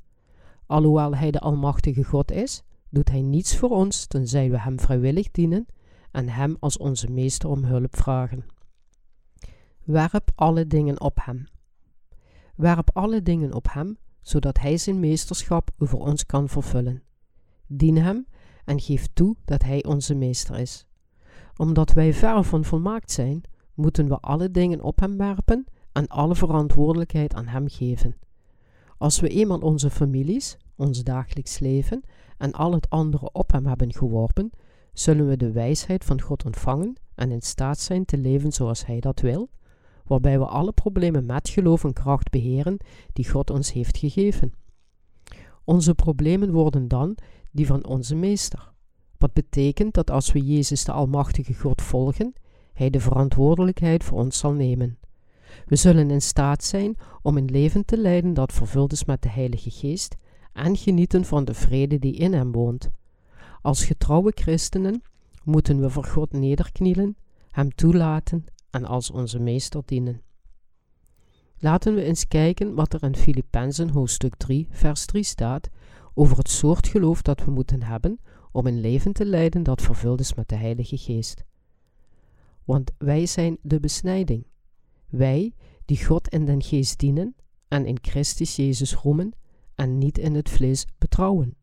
Alhoewel 0.65 1.15
hij 1.15 1.31
de 1.31 1.39
Almachtige 1.39 2.03
God 2.03 2.31
is, 2.31 2.63
doet 2.89 3.09
hij 3.09 3.21
niets 3.21 3.57
voor 3.57 3.69
ons 3.69 4.05
tenzij 4.05 4.49
we 4.49 4.59
hem 4.59 4.79
vrijwillig 4.79 5.31
dienen 5.31 5.65
en 6.11 6.29
hem 6.29 6.57
als 6.59 6.77
onze 6.77 7.11
meester 7.11 7.49
om 7.49 7.63
hulp 7.63 7.95
vragen. 7.97 8.45
Werp 9.83 10.31
alle 10.35 10.67
dingen 10.67 11.01
op 11.01 11.17
hem. 11.21 11.47
Werp 12.55 12.89
alle 12.93 13.21
dingen 13.21 13.53
op 13.53 13.67
hem, 13.71 13.97
zodat 14.21 14.59
hij 14.59 14.77
zijn 14.77 14.99
meesterschap 14.99 15.69
over 15.77 15.97
ons 15.97 16.25
kan 16.25 16.49
vervullen. 16.49 17.03
Dien 17.67 17.97
hem 17.97 18.27
en 18.65 18.79
geef 18.79 19.07
toe 19.13 19.35
dat 19.45 19.63
hij 19.63 19.83
onze 19.85 20.15
meester 20.15 20.59
is. 20.59 20.85
Omdat 21.57 21.93
wij 21.93 22.13
ver 22.13 22.43
van 22.43 22.63
volmaakt 22.63 23.11
zijn, 23.11 23.41
moeten 23.73 24.07
we 24.07 24.19
alle 24.19 24.51
dingen 24.51 24.81
op 24.81 24.99
hem 24.99 25.17
werpen 25.17 25.65
en 25.95 26.07
alle 26.07 26.35
verantwoordelijkheid 26.35 27.33
aan 27.33 27.47
hem 27.47 27.67
geven. 27.69 28.15
Als 28.97 29.19
we 29.19 29.27
eenmaal 29.29 29.59
onze 29.59 29.89
families, 29.89 30.57
ons 30.75 31.03
dagelijks 31.03 31.59
leven 31.59 32.03
en 32.37 32.51
al 32.51 32.73
het 32.73 32.89
andere 32.89 33.31
op 33.31 33.51
Hem 33.51 33.65
hebben 33.65 33.93
geworpen, 33.93 34.49
zullen 34.93 35.27
we 35.27 35.37
de 35.37 35.51
wijsheid 35.51 36.05
van 36.05 36.21
God 36.21 36.45
ontvangen 36.45 36.95
en 37.15 37.31
in 37.31 37.41
staat 37.41 37.79
zijn 37.79 38.05
te 38.05 38.17
leven 38.17 38.51
zoals 38.51 38.85
Hij 38.85 38.99
dat 38.99 39.19
wil, 39.19 39.49
waarbij 40.05 40.39
we 40.39 40.45
alle 40.45 40.71
problemen 40.71 41.25
met 41.25 41.49
geloof 41.49 41.83
en 41.83 41.93
kracht 41.93 42.29
beheren 42.29 42.77
die 43.13 43.29
God 43.29 43.49
ons 43.49 43.71
heeft 43.71 43.97
gegeven. 43.97 44.53
Onze 45.63 45.95
problemen 45.95 46.51
worden 46.51 46.87
dan 46.87 47.17
die 47.51 47.65
van 47.65 47.85
onze 47.85 48.15
Meester. 48.15 48.73
Wat 49.17 49.33
betekent 49.33 49.93
dat 49.93 50.11
als 50.11 50.31
we 50.31 50.45
Jezus 50.45 50.83
de 50.83 50.91
Almachtige 50.91 51.53
God 51.53 51.81
volgen, 51.81 52.33
Hij 52.73 52.89
de 52.89 52.99
verantwoordelijkheid 52.99 54.03
voor 54.03 54.19
ons 54.19 54.37
zal 54.37 54.51
nemen. 54.51 54.97
We 55.65 55.75
zullen 55.75 56.11
in 56.11 56.21
staat 56.21 56.63
zijn 56.63 56.97
om 57.21 57.37
een 57.37 57.51
leven 57.51 57.85
te 57.85 57.97
leiden 57.97 58.33
dat 58.33 58.53
vervuld 58.53 58.91
is 58.91 59.05
met 59.05 59.21
de 59.21 59.29
Heilige 59.29 59.71
Geest 59.71 60.15
en 60.53 60.77
genieten 60.77 61.25
van 61.25 61.45
de 61.45 61.53
vrede 61.53 61.99
die 61.99 62.13
in 62.13 62.33
Hem 62.33 62.51
woont. 62.51 62.89
Als 63.61 63.85
getrouwe 63.85 64.31
christenen 64.35 65.01
moeten 65.43 65.79
we 65.81 65.89
voor 65.89 66.05
God 66.05 66.31
nederknielen, 66.31 67.17
Hem 67.51 67.75
toelaten 67.75 68.45
en 68.69 68.85
als 68.85 69.11
onze 69.11 69.39
Meester 69.39 69.81
dienen. 69.85 70.21
Laten 71.57 71.95
we 71.95 72.03
eens 72.03 72.27
kijken 72.27 72.75
wat 72.75 72.93
er 72.93 73.03
in 73.03 73.15
Filippenzen 73.15 73.89
hoofdstuk 73.89 74.35
3, 74.35 74.67
vers 74.69 75.05
3 75.05 75.23
staat 75.23 75.69
over 76.13 76.37
het 76.37 76.49
soort 76.49 76.87
geloof 76.87 77.21
dat 77.21 77.43
we 77.43 77.51
moeten 77.51 77.83
hebben 77.83 78.19
om 78.51 78.67
een 78.67 78.79
leven 78.79 79.13
te 79.13 79.25
leiden 79.25 79.63
dat 79.63 79.81
vervuld 79.81 80.19
is 80.19 80.33
met 80.33 80.49
de 80.49 80.55
Heilige 80.55 80.97
Geest. 80.97 81.43
Want 82.63 82.91
wij 82.97 83.25
zijn 83.25 83.57
de 83.61 83.79
besnijding. 83.79 84.45
Wij 85.15 85.53
die 85.85 86.05
God 86.05 86.27
in 86.27 86.45
den 86.45 86.61
geest 86.61 86.99
dienen 86.99 87.35
en 87.67 87.85
in 87.85 87.97
Christus 88.01 88.55
Jezus 88.55 88.93
roemen 88.93 89.33
en 89.75 89.97
niet 89.97 90.17
in 90.17 90.35
het 90.35 90.49
vlees 90.49 90.85
betrouwen. 90.97 91.55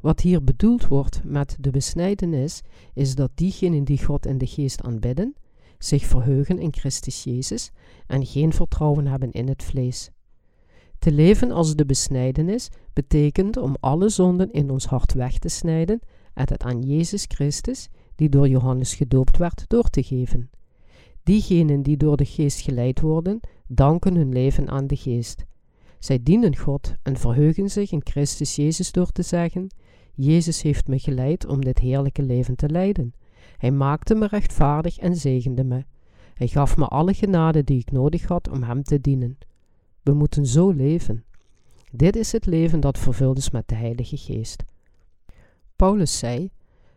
Wat 0.00 0.20
hier 0.20 0.44
bedoeld 0.44 0.86
wordt 0.86 1.20
met 1.24 1.56
de 1.60 1.70
besnijdenis, 1.70 2.62
is 2.94 3.14
dat 3.14 3.30
diegenen 3.34 3.84
die 3.84 4.04
God 4.04 4.26
in 4.26 4.38
de 4.38 4.46
geest 4.46 4.82
aanbidden, 4.82 5.34
zich 5.78 6.04
verheugen 6.04 6.58
in 6.58 6.72
Christus 6.72 7.24
Jezus 7.24 7.70
en 8.06 8.26
geen 8.26 8.52
vertrouwen 8.52 9.06
hebben 9.06 9.30
in 9.30 9.48
het 9.48 9.62
vlees. 9.62 10.10
Te 10.98 11.12
leven 11.12 11.50
als 11.50 11.74
de 11.74 11.86
besnijdenis 11.86 12.68
betekent 12.92 13.56
om 13.56 13.76
alle 13.80 14.08
zonden 14.08 14.52
in 14.52 14.70
ons 14.70 14.86
hart 14.86 15.12
weg 15.12 15.38
te 15.38 15.48
snijden 15.48 16.00
en 16.34 16.48
het 16.48 16.62
aan 16.62 16.82
Jezus 16.82 17.24
Christus, 17.28 17.88
die 18.14 18.28
door 18.28 18.48
Johannes 18.48 18.94
gedoopt 18.94 19.36
werd, 19.36 19.64
door 19.68 19.88
te 19.90 20.02
geven. 20.02 20.50
Diegenen 21.22 21.82
die 21.82 21.96
door 21.96 22.16
de 22.16 22.24
geest 22.24 22.60
geleid 22.60 23.00
worden, 23.00 23.40
danken 23.66 24.14
hun 24.14 24.32
leven 24.32 24.68
aan 24.68 24.86
de 24.86 24.96
geest. 24.96 25.44
Zij 25.98 26.22
dienen 26.22 26.56
God 26.56 26.94
en 27.02 27.16
verheugen 27.16 27.70
zich 27.70 27.92
in 27.92 28.00
Christus 28.04 28.56
Jezus 28.56 28.92
door 28.92 29.10
te 29.12 29.22
zeggen: 29.22 29.68
Jezus 30.14 30.62
heeft 30.62 30.88
me 30.88 30.98
geleid 30.98 31.46
om 31.46 31.64
dit 31.64 31.78
heerlijke 31.78 32.22
leven 32.22 32.56
te 32.56 32.68
leiden. 32.68 33.14
Hij 33.56 33.70
maakte 33.70 34.14
me 34.14 34.26
rechtvaardig 34.26 34.98
en 34.98 35.16
zegende 35.16 35.64
me. 35.64 35.84
Hij 36.34 36.48
gaf 36.48 36.76
me 36.76 36.86
alle 36.86 37.14
genade 37.14 37.64
die 37.64 37.78
ik 37.78 37.92
nodig 37.92 38.24
had 38.26 38.48
om 38.48 38.62
Hem 38.62 38.82
te 38.82 39.00
dienen. 39.00 39.38
We 40.02 40.12
moeten 40.12 40.46
zo 40.46 40.70
leven. 40.70 41.24
Dit 41.92 42.16
is 42.16 42.32
het 42.32 42.46
leven 42.46 42.80
dat 42.80 42.98
vervuld 42.98 43.38
is 43.38 43.50
met 43.50 43.68
de 43.68 43.74
Heilige 43.74 44.16
Geest. 44.16 44.64
Paulus 45.76 46.18
zei: 46.18 46.50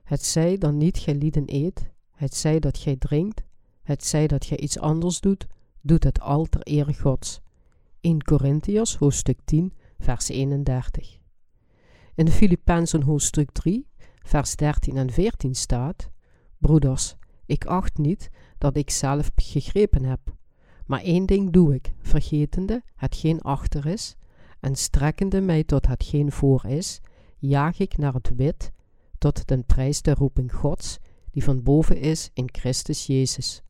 Het 0.04 0.24
zij 0.24 0.58
dan 0.58 0.78
niet 0.78 0.98
gij 0.98 1.32
eet, 1.46 1.90
het 2.12 2.36
zij 2.36 2.60
dat 2.60 2.78
gij 2.78 2.96
drinkt, 2.96 3.44
het 3.84 4.06
zij 4.06 4.28
dat 4.28 4.46
gij 4.46 4.58
iets 4.58 4.80
anders 4.80 5.20
doet, 5.20 5.48
doet 5.82 6.04
het 6.04 6.20
al 6.20 6.46
ter 6.46 6.62
ere 6.62 6.94
Gods. 6.94 7.42
1 8.02 8.24
Corinthians 8.24 8.96
hoofdstuk 8.96 9.40
10, 9.46 9.74
vers 10.00 10.30
31. 10.30 11.18
In 12.16 12.26
de 12.26 12.32
Filippenzen 12.32 13.02
hoofdstuk 13.02 13.52
3, 13.52 13.88
vers 14.24 14.56
13 14.56 14.98
en 14.98 15.12
14 15.12 15.56
staat: 15.56 16.10
Broeders, 16.58 17.16
ik 17.46 17.66
acht 17.66 17.98
niet 17.98 18.30
dat 18.58 18.78
ik 18.78 18.90
zelf 18.90 19.32
gegrepen 19.36 20.04
heb, 20.04 20.20
maar 20.86 21.02
één 21.02 21.26
ding 21.26 21.52
doe 21.52 21.74
ik, 21.74 21.94
vergetende 22.02 22.84
hetgeen 22.96 23.42
achter 23.42 23.86
is 23.86 24.16
en 24.60 24.76
strekkende 24.76 25.42
mij 25.42 25.64
tot 25.64 25.88
hetgeen 25.88 26.32
voor 26.32 26.66
is, 26.66 27.02
jaag 27.38 27.80
ik 27.80 27.98
naar 27.98 28.14
het 28.14 28.36
wit, 28.36 28.72
tot 29.18 29.48
den 29.48 29.66
prijs 29.66 30.02
der 30.02 30.18
roeping 30.18 30.54
Gods, 30.54 31.00
die 31.32 31.44
van 31.44 31.64
boven 31.64 31.98
is 31.98 32.30
in 32.34 32.50
Christus 32.52 33.06
Jezus. 33.06 33.63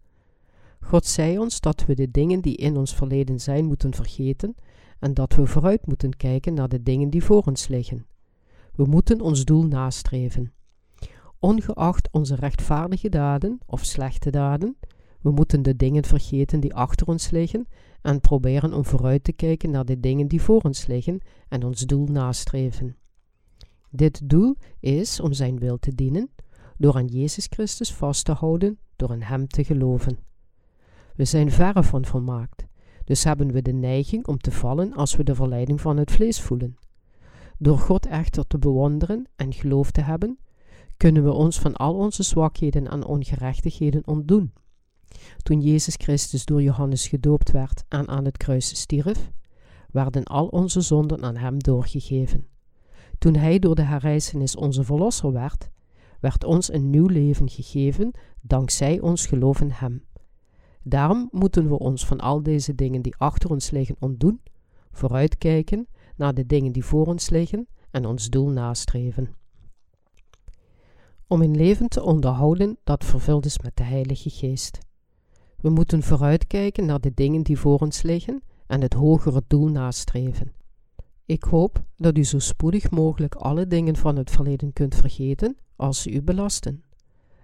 God 0.84 1.06
zei 1.06 1.40
ons 1.40 1.60
dat 1.60 1.86
we 1.86 1.96
de 1.96 2.12
dingen 2.12 2.42
die 2.42 2.56
in 2.56 2.78
ons 2.78 2.96
verleden 2.96 3.40
zijn 3.40 3.66
moeten 3.66 3.94
vergeten 3.94 4.56
en 5.00 5.14
dat 5.14 5.36
we 5.36 5.46
vooruit 5.46 5.88
moeten 5.88 6.18
kijken 6.18 6.54
naar 6.54 6.70
de 6.70 6.84
dingen 6.84 7.10
die 7.10 7.24
voor 7.24 7.42
ons 7.42 7.68
liggen. 7.68 8.06
We 8.76 8.86
moeten 8.86 9.22
ons 9.22 9.46
doel 9.46 9.64
nastreven. 9.64 10.54
Ongeacht 11.40 12.10
onze 12.12 12.36
rechtvaardige 12.36 13.10
daden 13.10 13.60
of 13.66 13.86
slechte 13.86 14.30
daden, 14.30 14.78
we 15.22 15.32
moeten 15.32 15.62
de 15.62 15.76
dingen 15.76 16.04
vergeten 16.04 16.60
die 16.60 16.74
achter 16.74 17.08
ons 17.08 17.30
liggen 17.30 17.68
en 18.02 18.22
proberen 18.22 18.74
om 18.74 18.86
vooruit 18.86 19.24
te 19.24 19.34
kijken 19.34 19.72
naar 19.72 19.86
de 19.86 20.00
dingen 20.00 20.28
die 20.28 20.42
voor 20.42 20.62
ons 20.62 20.88
liggen 20.88 21.22
en 21.48 21.64
ons 21.64 21.82
doel 21.82 22.06
nastreven. 22.06 22.96
Dit 23.90 24.30
doel 24.30 24.56
is 24.80 25.20
om 25.20 25.34
Zijn 25.34 25.60
wil 25.60 25.80
te 25.80 25.96
dienen, 25.96 26.30
door 26.78 26.96
aan 26.96 27.08
Jezus 27.08 27.48
Christus 27.50 27.94
vast 27.94 28.26
te 28.26 28.32
houden, 28.32 28.80
door 28.96 29.14
in 29.14 29.22
Hem 29.22 29.48
te 29.48 29.64
geloven. 29.64 30.18
We 31.16 31.26
zijn 31.26 31.52
verre 31.52 31.84
van 31.84 32.06
volmaakt, 32.06 32.66
dus 33.04 33.24
hebben 33.24 33.52
we 33.52 33.62
de 33.62 33.74
neiging 33.74 34.28
om 34.28 34.38
te 34.38 34.52
vallen 34.52 34.94
als 34.94 35.16
we 35.16 35.24
de 35.24 35.36
verleiding 35.36 35.82
van 35.82 35.98
het 35.98 36.12
vlees 36.12 36.42
voelen. 36.42 36.78
Door 37.58 37.80
God 37.80 38.06
echter 38.06 38.48
te 38.48 38.58
bewonderen 38.58 39.26
en 39.36 39.54
geloof 39.54 39.92
te 39.92 40.02
hebben, 40.02 40.38
kunnen 40.98 41.24
we 41.24 41.32
ons 41.32 41.60
van 41.60 41.76
al 41.76 41.96
onze 41.96 42.24
zwakheden 42.24 42.88
en 42.88 43.06
ongerechtigheden 43.06 44.08
ontdoen. 44.08 44.54
Toen 45.38 45.62
Jezus 45.62 45.96
Christus 45.98 46.46
door 46.46 46.62
Johannes 46.62 47.08
gedoopt 47.08 47.52
werd 47.52 47.84
en 47.90 48.08
aan 48.08 48.26
het 48.26 48.38
kruis 48.38 48.80
stierf, 48.80 49.32
werden 49.92 50.24
al 50.24 50.48
onze 50.48 50.82
zonden 50.82 51.24
aan 51.24 51.38
hem 51.38 51.60
doorgegeven. 51.60 52.48
Toen 53.18 53.36
hij 53.36 53.60
door 53.60 53.76
de 53.76 53.82
herrijzenis 53.82 54.56
onze 54.56 54.84
verlosser 54.84 55.32
werd, 55.32 55.70
werd 56.20 56.44
ons 56.44 56.74
een 56.74 56.90
nieuw 56.90 57.08
leven 57.08 57.50
gegeven 57.50 58.12
dankzij 58.42 59.00
ons 59.00 59.26
geloof 59.26 59.62
in 59.62 59.70
hem. 59.72 60.04
Daarom 60.84 61.28
moeten 61.32 61.70
we 61.70 61.80
ons 61.80 62.06
van 62.06 62.20
al 62.20 62.44
deze 62.44 62.76
dingen 62.76 63.02
die 63.02 63.16
achter 63.18 63.50
ons 63.50 63.72
liggen 63.72 63.96
ontdoen, 64.00 64.42
vooruitkijken 64.92 65.88
naar 66.16 66.34
de 66.34 66.46
dingen 66.46 66.72
die 66.72 66.86
voor 66.86 67.06
ons 67.06 67.30
liggen 67.30 67.68
en 67.92 68.06
ons 68.06 68.30
doel 68.30 68.50
nastreven. 68.50 69.36
Om 71.28 71.42
een 71.42 71.56
leven 71.56 71.90
te 71.90 72.04
onderhouden 72.04 72.78
dat 72.84 73.06
vervuld 73.06 73.46
is 73.46 73.60
met 73.60 73.78
de 73.78 73.84
Heilige 73.84 74.30
Geest. 74.30 74.80
We 75.58 75.70
moeten 75.70 76.04
vooruitkijken 76.04 76.86
naar 76.86 77.00
de 77.00 77.14
dingen 77.14 77.44
die 77.44 77.60
voor 77.60 77.80
ons 77.80 78.02
liggen 78.02 78.44
en 78.68 78.82
het 78.82 78.94
hogere 78.94 79.44
doel 79.48 79.68
nastreven. 79.68 80.54
Ik 81.26 81.44
hoop 81.44 81.84
dat 81.96 82.18
u 82.18 82.24
zo 82.24 82.40
spoedig 82.40 82.92
mogelijk 82.92 83.36
alle 83.36 83.68
dingen 83.68 83.96
van 83.96 84.16
het 84.16 84.32
verleden 84.32 84.74
kunt 84.74 84.96
vergeten 84.96 85.58
als 85.76 86.02
ze 86.02 86.12
u 86.12 86.22
belasten. 86.22 86.84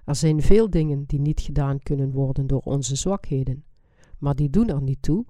Er 0.09 0.15
zijn 0.15 0.41
veel 0.41 0.69
dingen 0.69 1.03
die 1.05 1.19
niet 1.19 1.41
gedaan 1.41 1.79
kunnen 1.79 2.11
worden 2.11 2.47
door 2.47 2.61
onze 2.61 2.95
zwakheden, 2.95 3.63
maar 4.17 4.35
die 4.35 4.49
doen 4.49 4.69
er 4.69 4.81
niet 4.81 5.01
toe, 5.01 5.25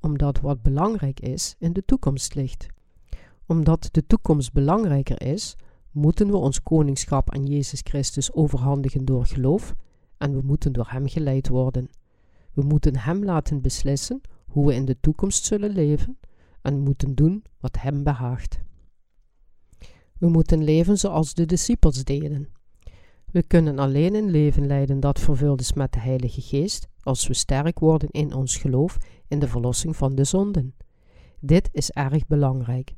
omdat 0.00 0.40
wat 0.40 0.62
belangrijk 0.62 1.20
is 1.20 1.54
in 1.58 1.72
de 1.72 1.84
toekomst 1.84 2.34
ligt. 2.34 2.66
Omdat 3.46 3.88
de 3.90 4.06
toekomst 4.06 4.52
belangrijker 4.52 5.22
is, 5.22 5.56
moeten 5.90 6.26
we 6.26 6.36
ons 6.36 6.62
koningschap 6.62 7.34
aan 7.34 7.46
Jezus 7.46 7.80
Christus 7.82 8.32
overhandigen 8.32 9.04
door 9.04 9.26
geloof 9.26 9.74
en 10.18 10.32
we 10.32 10.40
moeten 10.42 10.72
door 10.72 10.88
Hem 10.88 11.08
geleid 11.08 11.48
worden. 11.48 11.88
We 12.52 12.62
moeten 12.62 12.96
Hem 12.96 13.24
laten 13.24 13.60
beslissen 13.60 14.20
hoe 14.46 14.66
we 14.66 14.74
in 14.74 14.84
de 14.84 15.00
toekomst 15.00 15.44
zullen 15.44 15.70
leven 15.70 16.18
en 16.62 16.80
moeten 16.80 17.14
doen 17.14 17.44
wat 17.60 17.76
Hem 17.80 18.02
behaagt. 18.02 18.58
We 20.18 20.28
moeten 20.28 20.64
leven 20.64 20.98
zoals 20.98 21.34
de 21.34 21.46
discipels 21.46 22.04
deden. 22.04 22.54
We 23.36 23.42
kunnen 23.42 23.78
alleen 23.78 24.14
een 24.14 24.30
leven 24.30 24.66
leiden 24.66 25.00
dat 25.00 25.20
vervuld 25.20 25.60
is 25.60 25.72
met 25.72 25.92
de 25.92 25.98
Heilige 25.98 26.40
Geest 26.40 26.88
als 27.00 27.26
we 27.26 27.34
sterk 27.34 27.78
worden 27.78 28.10
in 28.10 28.34
ons 28.34 28.56
geloof 28.56 28.96
in 29.28 29.38
de 29.38 29.48
verlossing 29.48 29.96
van 29.96 30.14
de 30.14 30.24
zonden. 30.24 30.74
Dit 31.40 31.68
is 31.72 31.90
erg 31.90 32.26
belangrijk. 32.26 32.94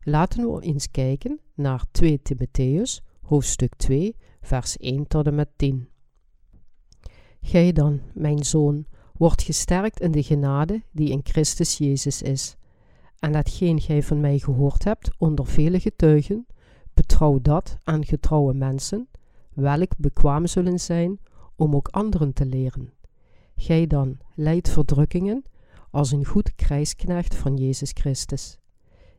Laten 0.00 0.52
we 0.52 0.62
eens 0.62 0.90
kijken 0.90 1.40
naar 1.54 1.84
2 1.90 2.22
Timotheus, 2.22 3.02
hoofdstuk 3.20 3.74
2, 3.74 4.16
vers 4.40 4.76
1 4.76 5.06
tot 5.06 5.26
en 5.26 5.34
met 5.34 5.48
10. 5.56 5.88
Gij 7.40 7.72
dan, 7.72 8.00
mijn 8.14 8.44
zoon, 8.44 8.86
wordt 9.12 9.42
gesterkt 9.42 10.00
in 10.00 10.10
de 10.10 10.22
genade 10.22 10.82
die 10.92 11.10
in 11.10 11.20
Christus 11.22 11.78
Jezus 11.78 12.22
is. 12.22 12.56
En 13.18 13.34
hetgeen 13.34 13.80
gij 13.80 14.02
van 14.02 14.20
mij 14.20 14.38
gehoord 14.38 14.84
hebt 14.84 15.10
onder 15.18 15.46
vele 15.46 15.80
getuigen, 15.80 16.46
betrouw 16.94 17.38
dat 17.42 17.78
aan 17.84 18.04
getrouwe 18.04 18.54
mensen, 18.54 19.08
welk 19.60 19.92
bekwaam 19.96 20.46
zullen 20.46 20.80
zijn 20.80 21.18
om 21.56 21.74
ook 21.74 21.88
anderen 21.88 22.32
te 22.32 22.46
leren. 22.46 22.92
Gij 23.56 23.86
dan 23.86 24.18
leidt 24.34 24.68
verdrukkingen 24.68 25.42
als 25.90 26.10
een 26.10 26.24
goed 26.24 26.54
krijgsknecht 26.54 27.34
van 27.34 27.56
Jezus 27.56 27.90
Christus. 27.92 28.58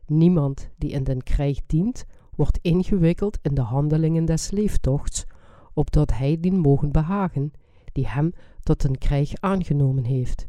Niemand 0.06 0.70
die 0.76 0.90
in 0.90 1.04
den 1.04 1.22
krijg 1.22 1.60
dient, 1.66 2.04
wordt 2.36 2.58
ingewikkeld 2.62 3.38
in 3.42 3.54
de 3.54 3.60
handelingen 3.60 4.24
des 4.24 4.50
leeftochts, 4.50 5.26
opdat 5.74 6.12
hij 6.12 6.40
dien 6.40 6.58
mogen 6.58 6.92
behagen, 6.92 7.52
die 7.92 8.08
hem 8.08 8.32
tot 8.62 8.84
een 8.84 8.98
krijg 8.98 9.32
aangenomen 9.40 10.04
heeft. 10.04 10.46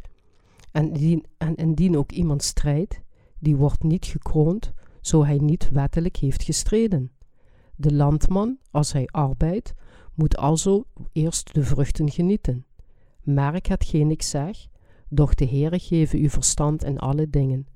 En 0.72 0.92
indien, 0.92 1.26
en 1.38 1.56
indien 1.56 1.98
ook 1.98 2.12
iemand 2.12 2.44
strijdt, 2.44 3.02
die 3.40 3.56
wordt 3.56 3.84
niet 3.84 4.06
gekroond, 4.06 4.74
zo 5.02 5.26
hij 5.26 5.38
niet 5.38 5.70
wettelijk 5.72 6.18
heeft 6.18 6.44
gestreden. 6.44 7.12
De 7.82 7.94
landman, 7.94 8.58
als 8.72 8.94
hij 8.94 9.08
arbeidt, 9.12 9.74
moet 10.14 10.38
alzo 10.38 10.84
eerst 11.12 11.54
de 11.54 11.64
vruchten 11.64 12.12
genieten. 12.12 12.66
Merk 13.22 13.68
hetgeen 13.68 14.12
ik 14.12 14.22
zeg, 14.22 14.68
doch 15.10 15.34
de 15.34 15.46
Heere 15.46 15.80
geven 15.80 16.24
u 16.24 16.30
verstand 16.30 16.84
in 16.84 17.00
alle 17.00 17.30
dingen. 17.30 17.68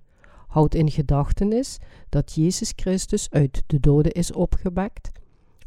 Houd 0.48 0.74
in 0.74 0.92
gedachtenis 0.92 1.78
dat 2.10 2.34
Jezus 2.34 2.74
Christus 2.76 3.30
uit 3.30 3.64
de 3.68 3.80
doden 3.80 4.12
is 4.12 4.32
opgewekt, 4.32 5.12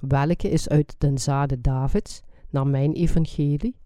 welke 0.01 0.51
is 0.51 0.69
uit 0.69 0.95
den 0.99 1.19
zade 1.19 1.61
Davids, 1.61 2.23
naar 2.51 2.67
mijn 2.67 2.93
evangelie, 2.93 3.77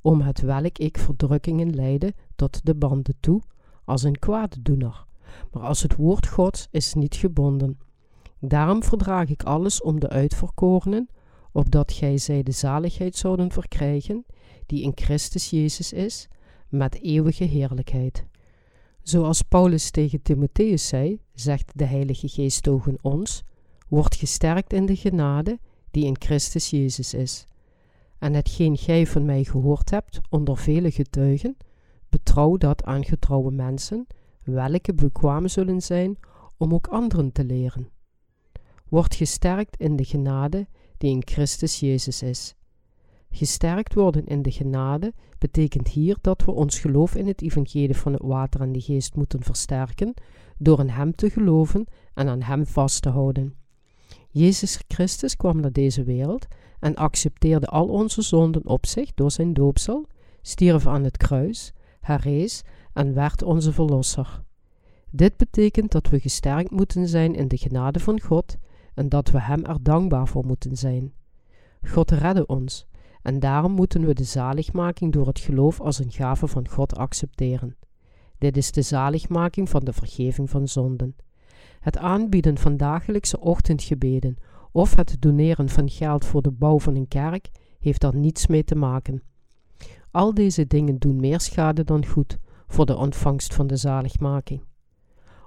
om 0.00 0.20
het 0.20 0.40
welk 0.40 0.78
ik 0.78 0.98
verdrukkingen 0.98 1.74
leide 1.74 2.14
tot 2.36 2.66
de 2.66 2.74
banden 2.74 3.14
toe, 3.20 3.42
als 3.84 4.02
een 4.02 4.18
kwaaddoener. 4.18 5.06
Maar 5.52 5.62
als 5.62 5.82
het 5.82 5.96
woord 5.96 6.26
Gods 6.26 6.68
is 6.70 6.94
niet 6.94 7.14
gebonden. 7.14 7.78
Daarom 8.40 8.82
verdraag 8.82 9.28
ik 9.28 9.42
alles 9.42 9.82
om 9.82 10.00
de 10.00 10.08
uitverkorenen, 10.08 11.08
opdat 11.52 11.92
gij 11.92 12.18
zij 12.18 12.42
de 12.42 12.52
zaligheid 12.52 13.16
zouden 13.16 13.52
verkrijgen, 13.52 14.24
die 14.66 14.82
in 14.82 14.92
Christus 14.94 15.50
Jezus 15.50 15.92
is, 15.92 16.28
met 16.68 17.02
eeuwige 17.02 17.44
heerlijkheid. 17.44 18.24
Zoals 19.02 19.42
Paulus 19.42 19.90
tegen 19.90 20.22
Timotheus 20.22 20.88
zei, 20.88 21.20
zegt 21.34 21.72
de 21.74 21.84
Heilige 21.84 22.28
Geest 22.28 22.62
tegen 22.62 22.98
ons: 23.02 23.44
Word 23.88 24.14
gesterkt 24.14 24.72
in 24.72 24.86
de 24.86 24.96
genade 24.96 25.58
die 25.90 26.04
in 26.04 26.16
Christus 26.18 26.70
Jezus 26.70 27.14
is. 27.14 27.44
En 28.18 28.34
hetgeen 28.34 28.76
gij 28.76 29.06
van 29.06 29.24
mij 29.24 29.44
gehoord 29.44 29.90
hebt 29.90 30.20
onder 30.28 30.56
vele 30.56 30.90
getuigen, 30.90 31.56
betrouw 32.08 32.56
dat 32.56 32.84
aan 32.84 33.04
getrouwe 33.04 33.50
mensen, 33.50 34.06
welke 34.44 34.94
bekwaam 34.94 35.48
zullen 35.48 35.80
zijn 35.80 36.18
om 36.56 36.74
ook 36.74 36.86
anderen 36.86 37.32
te 37.32 37.44
leren. 37.44 37.88
Word 38.90 39.14
gesterkt 39.14 39.76
in 39.76 39.96
de 39.96 40.04
genade 40.04 40.66
die 40.98 41.10
in 41.10 41.22
Christus 41.24 41.80
Jezus 41.80 42.22
is. 42.22 42.54
Gesterkt 43.30 43.94
worden 43.94 44.26
in 44.26 44.42
de 44.42 44.50
genade 44.50 45.12
betekent 45.38 45.88
hier 45.88 46.16
dat 46.20 46.44
we 46.44 46.50
ons 46.50 46.78
geloof 46.78 47.14
in 47.14 47.26
het 47.26 47.42
evangelie 47.42 47.96
van 47.96 48.12
het 48.12 48.22
water 48.22 48.60
en 48.60 48.72
de 48.72 48.80
geest 48.80 49.14
moeten 49.14 49.42
versterken 49.42 50.14
door 50.58 50.80
in 50.80 50.88
Hem 50.88 51.14
te 51.14 51.30
geloven 51.30 51.86
en 52.14 52.28
aan 52.28 52.42
Hem 52.42 52.66
vast 52.66 53.02
te 53.02 53.08
houden. 53.08 53.54
Jezus 54.30 54.80
Christus 54.88 55.36
kwam 55.36 55.60
naar 55.60 55.72
deze 55.72 56.04
wereld 56.04 56.46
en 56.80 56.94
accepteerde 56.94 57.66
al 57.66 57.88
onze 57.88 58.22
zonden 58.22 58.66
op 58.66 58.86
zich 58.86 59.14
door 59.14 59.30
zijn 59.30 59.52
doopsel, 59.52 60.06
stierf 60.42 60.86
aan 60.86 61.04
het 61.04 61.16
kruis, 61.16 61.72
herrees 62.00 62.62
en 62.92 63.14
werd 63.14 63.42
onze 63.42 63.72
verlosser. 63.72 64.42
Dit 65.10 65.36
betekent 65.36 65.92
dat 65.92 66.08
we 66.08 66.20
gesterkt 66.20 66.70
moeten 66.70 67.08
zijn 67.08 67.34
in 67.34 67.48
de 67.48 67.56
genade 67.56 68.00
van 68.00 68.20
God 68.20 68.58
en 69.00 69.08
dat 69.08 69.30
we 69.30 69.40
Hem 69.40 69.64
er 69.64 69.82
dankbaar 69.82 70.28
voor 70.28 70.46
moeten 70.46 70.76
zijn. 70.76 71.12
God 71.82 72.10
redde 72.10 72.46
ons 72.46 72.86
en 73.22 73.38
daarom 73.38 73.72
moeten 73.72 74.06
we 74.06 74.14
de 74.14 74.24
zaligmaking 74.24 75.12
door 75.12 75.26
het 75.26 75.38
geloof 75.38 75.80
als 75.80 75.98
een 75.98 76.10
gave 76.10 76.46
van 76.46 76.68
God 76.68 76.96
accepteren. 76.96 77.76
Dit 78.38 78.56
is 78.56 78.72
de 78.72 78.82
zaligmaking 78.82 79.68
van 79.68 79.80
de 79.84 79.92
vergeving 79.92 80.50
van 80.50 80.68
zonden. 80.68 81.16
Het 81.80 81.98
aanbieden 81.98 82.58
van 82.58 82.76
dagelijkse 82.76 83.40
ochtendgebeden 83.40 84.36
of 84.72 84.96
het 84.96 85.16
doneren 85.18 85.68
van 85.68 85.90
geld 85.90 86.24
voor 86.24 86.42
de 86.42 86.52
bouw 86.52 86.78
van 86.78 86.96
een 86.96 87.08
kerk 87.08 87.50
heeft 87.78 88.00
daar 88.00 88.16
niets 88.16 88.46
mee 88.46 88.64
te 88.64 88.74
maken. 88.74 89.22
Al 90.10 90.34
deze 90.34 90.66
dingen 90.66 90.98
doen 90.98 91.20
meer 91.20 91.40
schade 91.40 91.84
dan 91.84 92.06
goed 92.06 92.38
voor 92.66 92.86
de 92.86 92.96
ontvangst 92.96 93.54
van 93.54 93.66
de 93.66 93.76
zaligmaking. 93.76 94.62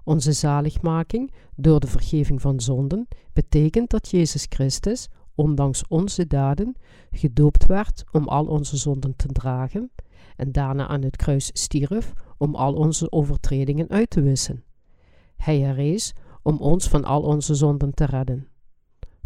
Onze 0.03 0.31
zaligmaking 0.31 1.33
door 1.55 1.79
de 1.79 1.87
vergeving 1.87 2.41
van 2.41 2.61
zonden 2.61 3.07
betekent 3.33 3.89
dat 3.89 4.09
Jezus 4.09 4.45
Christus 4.49 5.09
ondanks 5.35 5.87
onze 5.87 6.27
daden, 6.27 6.75
gedoopt 7.11 7.65
werd 7.65 8.03
om 8.11 8.27
al 8.27 8.45
onze 8.45 8.77
zonden 8.77 9.15
te 9.15 9.27
dragen 9.27 9.91
en 10.35 10.51
daarna 10.51 10.87
aan 10.87 11.01
het 11.01 11.15
kruis 11.15 11.49
stierf 11.53 12.13
om 12.37 12.55
al 12.55 12.73
onze 12.73 13.11
overtredingen 13.11 13.89
uit 13.89 14.09
te 14.09 14.21
wissen. 14.21 14.63
Hij 15.35 15.59
herrees 15.59 16.13
om 16.41 16.57
ons 16.57 16.87
van 16.87 17.03
al 17.03 17.21
onze 17.21 17.55
zonden 17.55 17.93
te 17.93 18.05
redden. 18.05 18.47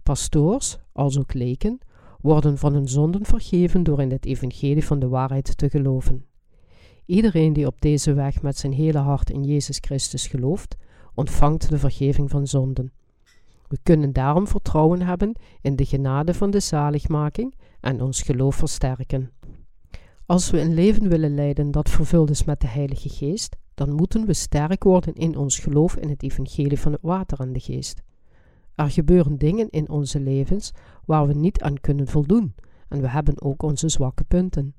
Pastoors, 0.04 0.78
als 0.92 1.20
ook 1.20 1.34
leken, 1.34 1.80
worden 2.22 2.58
van 2.58 2.74
hun 2.74 2.88
zonden 2.88 3.26
vergeven 3.26 3.84
door 3.84 4.02
in 4.02 4.12
het 4.12 4.26
evangelie 4.26 4.86
van 4.86 5.00
de 5.00 5.08
waarheid 5.08 5.58
te 5.58 5.70
geloven. 5.70 6.26
Iedereen 7.08 7.54
die 7.54 7.68
op 7.68 7.82
deze 7.82 8.14
weg 8.14 8.42
met 8.42 8.58
zijn 8.58 8.74
hele 8.74 8.98
hart 8.98 9.30
in 9.30 9.44
Jezus 9.44 9.78
Christus 9.82 10.28
gelooft, 10.28 10.76
ontvangt 11.14 11.70
de 11.70 11.78
vergeving 11.78 12.30
van 12.30 12.48
zonden. 12.48 12.92
We 13.68 13.78
kunnen 13.84 14.14
daarom 14.14 14.48
vertrouwen 14.48 15.02
hebben 15.02 15.36
in 15.62 15.76
de 15.76 15.86
genade 15.86 16.34
van 16.34 16.52
de 16.52 16.60
zaligmaking 16.60 17.56
en 17.80 18.02
ons 18.02 18.22
geloof 18.22 18.56
versterken. 18.56 19.32
Als 20.26 20.50
we 20.50 20.60
een 20.62 20.74
leven 20.74 21.10
willen 21.10 21.36
leiden 21.36 21.72
dat 21.72 21.90
vervuld 21.90 22.30
is 22.30 22.44
met 22.44 22.62
de 22.62 22.68
Heilige 22.68 23.10
Geest, 23.10 23.56
dan 23.74 23.96
moeten 23.96 24.26
we 24.26 24.34
sterk 24.34 24.84
worden 24.84 25.14
in 25.14 25.38
ons 25.38 25.60
geloof 25.60 25.96
in 25.96 26.10
het 26.10 26.24
evangelie 26.24 26.80
van 26.80 26.92
het 26.92 27.02
water 27.02 27.40
en 27.40 27.54
de 27.54 27.60
geest. 27.60 28.02
Er 28.76 28.92
gebeuren 28.92 29.38
dingen 29.38 29.70
in 29.70 29.90
onze 29.90 30.20
levens 30.20 30.72
waar 31.06 31.28
we 31.28 31.34
niet 31.34 31.62
aan 31.62 31.80
kunnen 31.80 32.08
voldoen 32.08 32.56
en 32.88 33.02
we 33.02 33.10
hebben 33.10 33.42
ook 33.42 33.64
onze 33.64 33.90
zwakke 33.90 34.24
punten. 34.24 34.76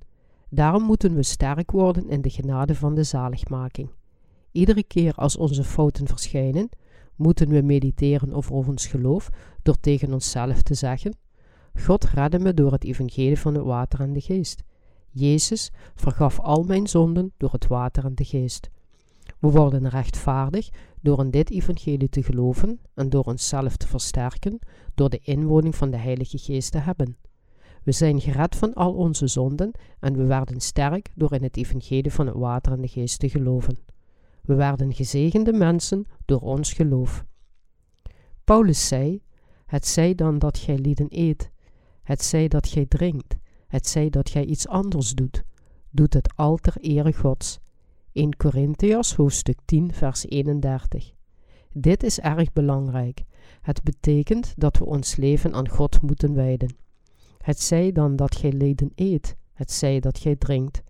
Daarom 0.51 0.83
moeten 0.83 1.15
we 1.15 1.23
sterk 1.23 1.71
worden 1.71 2.09
in 2.09 2.23
de 2.23 2.31
genade 2.31 2.75
van 2.75 2.95
de 2.95 3.03
zaligmaking. 3.03 3.91
Iedere 4.53 4.83
keer 4.83 5.15
als 5.15 5.37
onze 5.37 5.65
fouten 5.65 6.07
verschijnen, 6.07 6.69
moeten 7.17 7.49
we 7.49 7.63
mediteren 7.63 8.33
over 8.33 8.55
ons 8.55 8.87
geloof 8.87 9.31
door 9.63 9.81
tegen 9.81 10.13
onszelf 10.13 10.63
te 10.63 10.75
zeggen: 10.75 11.17
God 11.75 12.05
redde 12.05 12.39
me 12.39 12.55
door 12.55 12.73
het 12.73 12.85
evangelie 12.85 13.39
van 13.39 13.55
het 13.55 13.65
water 13.65 14.01
en 14.01 14.13
de 14.13 14.21
geest. 14.21 14.63
Jezus 15.11 15.71
vergaf 15.95 16.41
al 16.41 16.63
mijn 16.63 16.87
zonden 16.87 17.33
door 17.37 17.53
het 17.53 17.67
water 17.67 18.05
en 18.05 18.15
de 18.15 18.25
geest. 18.25 18.71
We 19.39 19.51
worden 19.51 19.89
rechtvaardig 19.89 20.69
door 21.01 21.21
in 21.21 21.31
dit 21.31 21.51
evangelie 21.51 22.09
te 22.09 22.23
geloven 22.23 22.81
en 22.95 23.09
door 23.09 23.25
onszelf 23.25 23.77
te 23.77 23.87
versterken 23.87 24.59
door 24.95 25.09
de 25.09 25.21
inwoning 25.23 25.77
van 25.77 25.91
de 25.91 25.97
Heilige 25.97 26.39
Geest 26.39 26.73
te 26.73 26.79
hebben. 26.79 27.17
We 27.85 27.93
zijn 27.93 28.21
gered 28.21 28.57
van 28.57 28.75
al 28.75 28.95
onze 28.95 29.27
zonden 29.27 29.71
en 30.01 30.17
we 30.17 30.25
werden 30.25 30.61
sterk 30.61 31.09
door 31.15 31.33
in 31.33 31.43
het 31.43 31.57
evangelie 31.57 32.13
van 32.13 32.27
het 32.27 32.37
water 32.37 32.73
en 32.73 32.81
de 32.81 32.89
geest 32.89 33.19
te 33.19 33.29
geloven. 33.29 33.79
We 34.43 34.55
werden 34.55 34.95
gezegende 34.95 35.53
mensen 35.53 36.07
door 36.25 36.41
ons 36.41 36.73
geloof. 36.73 37.25
Paulus 38.45 38.89
zei: 38.89 39.23
Het 39.67 39.87
zij 39.87 40.15
dan 40.15 40.39
dat 40.39 40.59
gij 40.59 40.79
lieden 40.79 41.07
eet, 41.09 41.51
het 42.03 42.23
zij 42.23 42.49
dat 42.49 42.69
gij 42.69 42.87
drinkt, 42.87 43.37
het 43.67 43.87
zij 43.87 44.11
dat 44.11 44.31
gij 44.31 44.45
iets 44.45 44.69
anders 44.69 45.13
doet, 45.13 45.43
doet 45.91 46.15
het 46.15 46.37
al 46.37 46.57
ter 46.57 46.77
ere 46.81 47.13
Gods. 47.13 47.59
1 48.13 48.37
Korintiërs 48.37 49.15
hoofdstuk 49.15 49.59
10 49.65 49.93
vers 49.93 50.27
31. 50.27 51.13
Dit 51.73 52.03
is 52.03 52.21
erg 52.21 52.53
belangrijk. 52.53 53.25
Het 53.61 53.83
betekent 53.83 54.55
dat 54.57 54.79
we 54.79 54.85
ons 54.85 55.17
leven 55.17 55.55
aan 55.55 55.69
God 55.69 56.03
moeten 56.03 56.35
wijden. 56.35 56.77
Het 57.49 57.61
zij 57.61 57.93
dan 57.93 58.17
dat 58.17 58.37
gij 58.37 58.53
leden 58.53 58.93
eet, 58.95 59.37
het 59.53 59.73
zij 59.73 60.01
dat 60.01 60.19
gij 60.19 60.37
drinkt. 60.37 60.83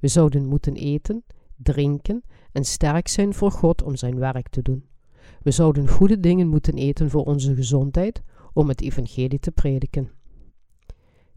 We 0.00 0.08
zouden 0.08 0.46
moeten 0.46 0.74
eten, 0.74 1.24
drinken 1.56 2.22
en 2.52 2.64
sterk 2.64 3.08
zijn 3.08 3.34
voor 3.34 3.50
God 3.50 3.82
om 3.82 3.96
zijn 3.96 4.18
werk 4.18 4.48
te 4.48 4.62
doen. 4.62 4.84
We 5.42 5.50
zouden 5.50 5.88
goede 5.88 6.20
dingen 6.20 6.48
moeten 6.48 6.74
eten 6.74 7.10
voor 7.10 7.24
onze 7.24 7.54
gezondheid, 7.54 8.22
om 8.52 8.68
het 8.68 8.80
evangelie 8.80 9.38
te 9.38 9.50
prediken. 9.50 10.10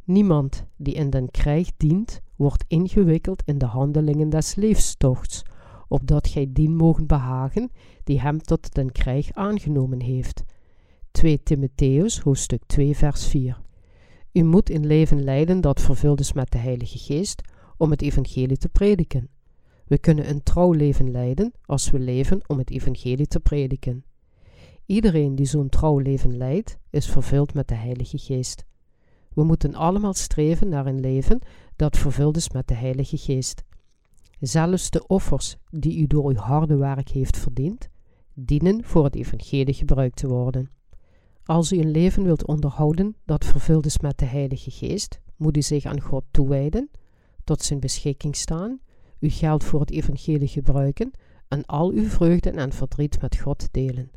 Niemand 0.04 0.66
die 0.76 0.94
in 0.94 1.10
den 1.10 1.32
krijg 1.32 1.70
dient, 1.78 2.22
wordt 2.36 2.66
ingewikkeld 2.68 3.44
in 3.46 3.58
de 3.58 3.66
handelingen 3.66 4.30
des 4.30 4.56
leefstochts, 4.56 5.44
opdat 5.88 6.28
gij 6.28 6.48
dien 6.50 6.76
mogen 6.76 7.08
behagen, 7.08 7.72
die 8.04 8.22
hem 8.22 8.42
tot 8.42 8.74
den 8.74 8.92
krijg 8.92 9.32
aangenomen 9.32 10.02
heeft. 10.02 10.44
2 11.12 11.44
Timotheus, 11.44 12.20
hoofdstuk 12.20 12.64
2, 12.66 12.96
vers 12.96 13.28
4. 13.28 13.66
U 14.38 14.44
moet 14.44 14.70
een 14.70 14.86
leven 14.86 15.24
leiden 15.24 15.62
dat 15.62 15.82
vervuld 15.82 16.20
is 16.20 16.34
met 16.34 16.52
de 16.52 16.58
Heilige 16.58 16.98
Geest, 16.98 17.42
om 17.78 17.92
het 17.92 18.02
evangelie 18.02 18.58
te 18.58 18.70
prediken. 18.70 19.30
We 19.86 19.98
kunnen 19.98 20.30
een 20.30 20.44
trouw 20.44 20.72
leven 20.72 21.12
leiden 21.12 21.54
als 21.62 21.90
we 21.90 22.00
leven 22.00 22.42
om 22.48 22.58
het 22.58 22.70
evangelie 22.70 23.28
te 23.28 23.40
prediken. 23.40 24.04
Iedereen 24.86 25.36
die 25.36 25.46
zo'n 25.46 25.70
trouw 25.70 25.98
leven 26.00 26.38
leidt, 26.38 26.78
is 26.90 27.10
vervuld 27.10 27.54
met 27.54 27.68
de 27.68 27.76
Heilige 27.76 28.18
Geest. 28.18 28.66
We 29.34 29.44
moeten 29.44 29.76
allemaal 29.76 30.14
streven 30.14 30.70
naar 30.70 30.86
een 30.86 31.00
leven 31.00 31.40
dat 31.76 31.98
vervuld 31.98 32.38
is 32.38 32.50
met 32.50 32.68
de 32.68 32.76
Heilige 32.76 33.18
Geest. 33.18 33.64
Zelfs 34.40 34.90
de 34.90 35.08
offers 35.08 35.58
die 35.70 36.00
u 36.00 36.08
door 36.08 36.30
uw 36.30 36.36
harde 36.36 36.76
werk 36.76 37.10
heeft 37.10 37.38
verdiend, 37.38 37.90
dienen 38.34 38.84
voor 38.84 39.04
het 39.04 39.16
evangelie 39.16 39.74
gebruikt 39.74 40.18
te 40.18 40.28
worden. 40.28 40.77
Als 41.48 41.72
u 41.72 41.78
een 41.78 41.92
leven 41.92 42.24
wilt 42.24 42.46
onderhouden 42.46 43.16
dat 43.26 43.46
vervuld 43.46 43.86
is 43.86 44.00
met 44.00 44.18
de 44.18 44.26
Heilige 44.26 44.72
Geest, 44.72 45.20
moet 45.36 45.58
u 45.58 45.62
zich 45.62 45.86
aan 45.86 46.02
God 46.02 46.24
toewijden, 46.32 46.90
tot 47.44 47.62
zijn 47.62 47.80
beschikking 47.80 48.36
staan, 48.36 48.80
uw 49.20 49.30
geld 49.30 49.64
voor 49.64 49.80
het 49.80 49.92
evangelie 49.92 50.48
gebruiken 50.48 51.12
en 51.48 51.66
al 51.66 51.92
uw 51.92 52.08
vreugde 52.08 52.50
en 52.50 52.72
verdriet 52.72 53.22
met 53.22 53.38
God 53.38 53.68
delen. 53.72 54.12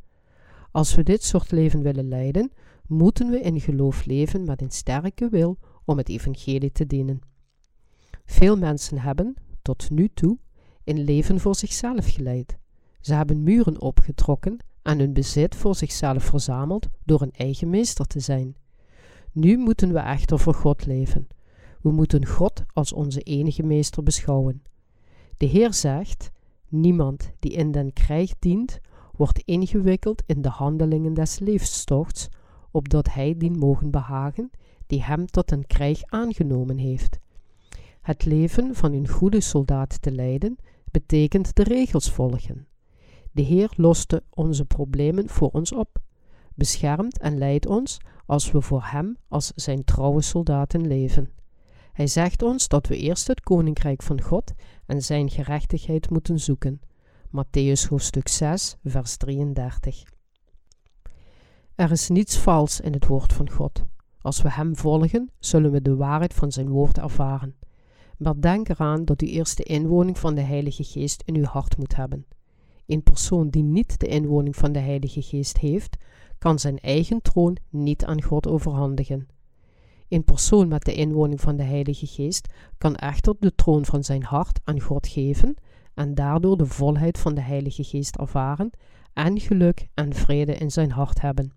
Als 0.71 0.95
we 0.95 1.03
dit 1.03 1.25
soort 1.25 1.51
leven 1.51 1.83
willen 1.83 2.09
leiden, 2.09 2.53
moeten 2.87 3.31
we 3.31 3.41
in 3.41 3.61
geloof 3.61 4.05
leven 4.05 4.45
met 4.45 4.63
een 4.63 4.71
sterke 4.71 5.29
wil 5.29 5.59
om 5.85 5.99
het 5.99 6.09
evangelie 6.09 6.73
te 6.73 6.87
dienen. 6.87 7.21
Veel 8.25 8.57
mensen 8.57 8.99
hebben, 8.99 9.35
tot 9.63 9.91
nu 9.91 10.09
toe, 10.15 10.39
een 10.85 11.05
leven 11.05 11.41
voor 11.41 11.55
zichzelf 11.55 12.13
geleid. 12.13 12.59
Ze 13.01 13.15
hebben 13.15 13.43
muren 13.43 13.81
opgetrokken 13.81 14.59
en 14.91 14.99
hun 14.99 15.13
bezit 15.13 15.57
voor 15.57 15.75
zichzelf 15.75 16.25
verzameld 16.25 16.89
door 17.05 17.23
een 17.23 17.33
eigen 17.33 17.71
meester 17.71 18.07
te 18.07 18.21
zijn. 18.21 18.57
Nu 19.33 19.59
moeten 19.59 19.93
we 19.93 19.99
echter 19.99 20.39
voor 20.39 20.55
God 20.55 20.87
leven. 20.87 21.29
We 21.81 21.91
moeten 21.91 22.27
God 22.27 22.65
als 22.73 22.93
onze 22.93 23.21
enige 23.21 23.63
meester 23.63 24.03
beschouwen. 24.03 24.63
De 25.37 25.47
Heer 25.47 25.75
zegt: 25.75 26.31
Niemand 26.69 27.31
die 27.39 27.53
in 27.53 27.73
den 27.73 27.93
krijg 27.93 28.33
dient, 28.39 28.79
wordt 29.17 29.43
ingewikkeld 29.45 30.23
in 30.27 30.43
de 30.43 30.49
handelingen 30.49 31.15
des 31.15 31.39
leefstochts, 31.39 32.29
opdat 32.71 33.13
hij 33.13 33.35
dien 33.37 33.59
mogen 33.59 33.91
behagen, 33.91 34.51
die 34.87 35.03
hem 35.03 35.27
tot 35.27 35.51
een 35.51 35.67
krijg 35.67 36.03
aangenomen 36.07 36.79
heeft. 36.79 37.19
Het 38.01 38.25
leven 38.25 38.75
van 38.75 38.93
een 38.93 39.09
goede 39.09 39.41
soldaat 39.41 40.03
te 40.03 40.13
leiden, 40.13 40.57
betekent 40.91 41.55
de 41.55 41.63
regels 41.63 42.11
volgen. 42.11 42.69
De 43.33 43.43
Heer 43.43 43.73
loste 43.77 44.23
onze 44.31 44.65
problemen 44.65 45.29
voor 45.29 45.49
ons 45.49 45.73
op, 45.73 45.99
beschermt 46.55 47.19
en 47.19 47.39
leidt 47.39 47.67
ons 47.67 47.99
als 48.27 48.51
we 48.51 48.61
voor 48.61 48.85
Hem 48.85 49.17
als 49.29 49.53
zijn 49.55 49.85
trouwe 49.85 50.23
soldaten 50.23 50.87
leven. 50.87 51.31
Hij 51.93 52.07
zegt 52.07 52.43
ons 52.43 52.69
dat 52.69 52.87
we 52.87 52.97
eerst 52.97 53.27
het 53.27 53.41
koninkrijk 53.41 54.03
van 54.03 54.21
God 54.21 54.53
en 54.87 55.03
zijn 55.03 55.31
gerechtigheid 55.31 56.11
moeten 56.11 56.41
zoeken. 56.41 56.81
Matthäus 57.27 57.89
hoofdstuk 57.89 58.29
6, 58.29 58.77
vers 58.85 59.17
33. 59.17 60.03
Er 61.75 61.91
is 61.91 62.09
niets 62.09 62.39
vals 62.39 62.81
in 62.81 62.93
het 62.93 63.07
woord 63.07 63.33
van 63.33 63.51
God. 63.51 63.85
Als 64.21 64.43
we 64.43 64.51
Hem 64.51 64.77
volgen, 64.77 65.31
zullen 65.39 65.71
we 65.71 65.83
de 65.83 65.97
waarheid 65.97 66.35
van 66.35 66.53
zijn 66.53 66.69
woord 66.69 66.99
ervaren. 66.99 67.57
Maar 68.19 68.41
denk 68.41 68.69
eraan 68.69 69.05
dat 69.05 69.23
u 69.23 69.27
eerst 69.27 69.57
de 69.57 69.63
inwoning 69.63 70.19
van 70.19 70.35
de 70.35 70.41
Heilige 70.41 70.85
Geest 70.85 71.23
in 71.25 71.37
uw 71.37 71.45
hart 71.45 71.77
moet 71.77 71.97
hebben. 71.97 72.27
Een 72.91 73.03
persoon 73.03 73.49
die 73.49 73.63
niet 73.63 74.01
de 74.01 74.07
inwoning 74.07 74.57
van 74.57 74.73
de 74.73 74.79
Heilige 74.79 75.23
Geest 75.23 75.59
heeft, 75.59 75.97
kan 76.39 76.59
zijn 76.59 76.79
eigen 76.79 77.23
troon 77.23 77.57
niet 77.69 78.05
aan 78.05 78.23
God 78.23 78.47
overhandigen. 78.47 79.29
Een 80.09 80.25
persoon 80.25 80.69
met 80.69 80.85
de 80.85 80.95
inwoning 80.95 81.41
van 81.41 81.57
de 81.57 81.63
Heilige 81.63 82.07
Geest 82.07 82.49
kan 82.79 82.97
echter 82.97 83.35
de 83.39 83.55
troon 83.55 83.85
van 83.85 84.05
zijn 84.05 84.23
hart 84.23 84.61
aan 84.65 84.81
God 84.81 85.07
geven 85.07 85.55
en 85.95 86.15
daardoor 86.15 86.57
de 86.57 86.67
volheid 86.67 87.19
van 87.19 87.35
de 87.35 87.41
Heilige 87.41 87.85
Geest 87.85 88.17
ervaren 88.17 88.71
en 89.13 89.41
geluk 89.41 89.89
en 89.95 90.15
vrede 90.15 90.55
in 90.55 90.71
zijn 90.71 90.91
hart 90.91 91.21
hebben. 91.21 91.53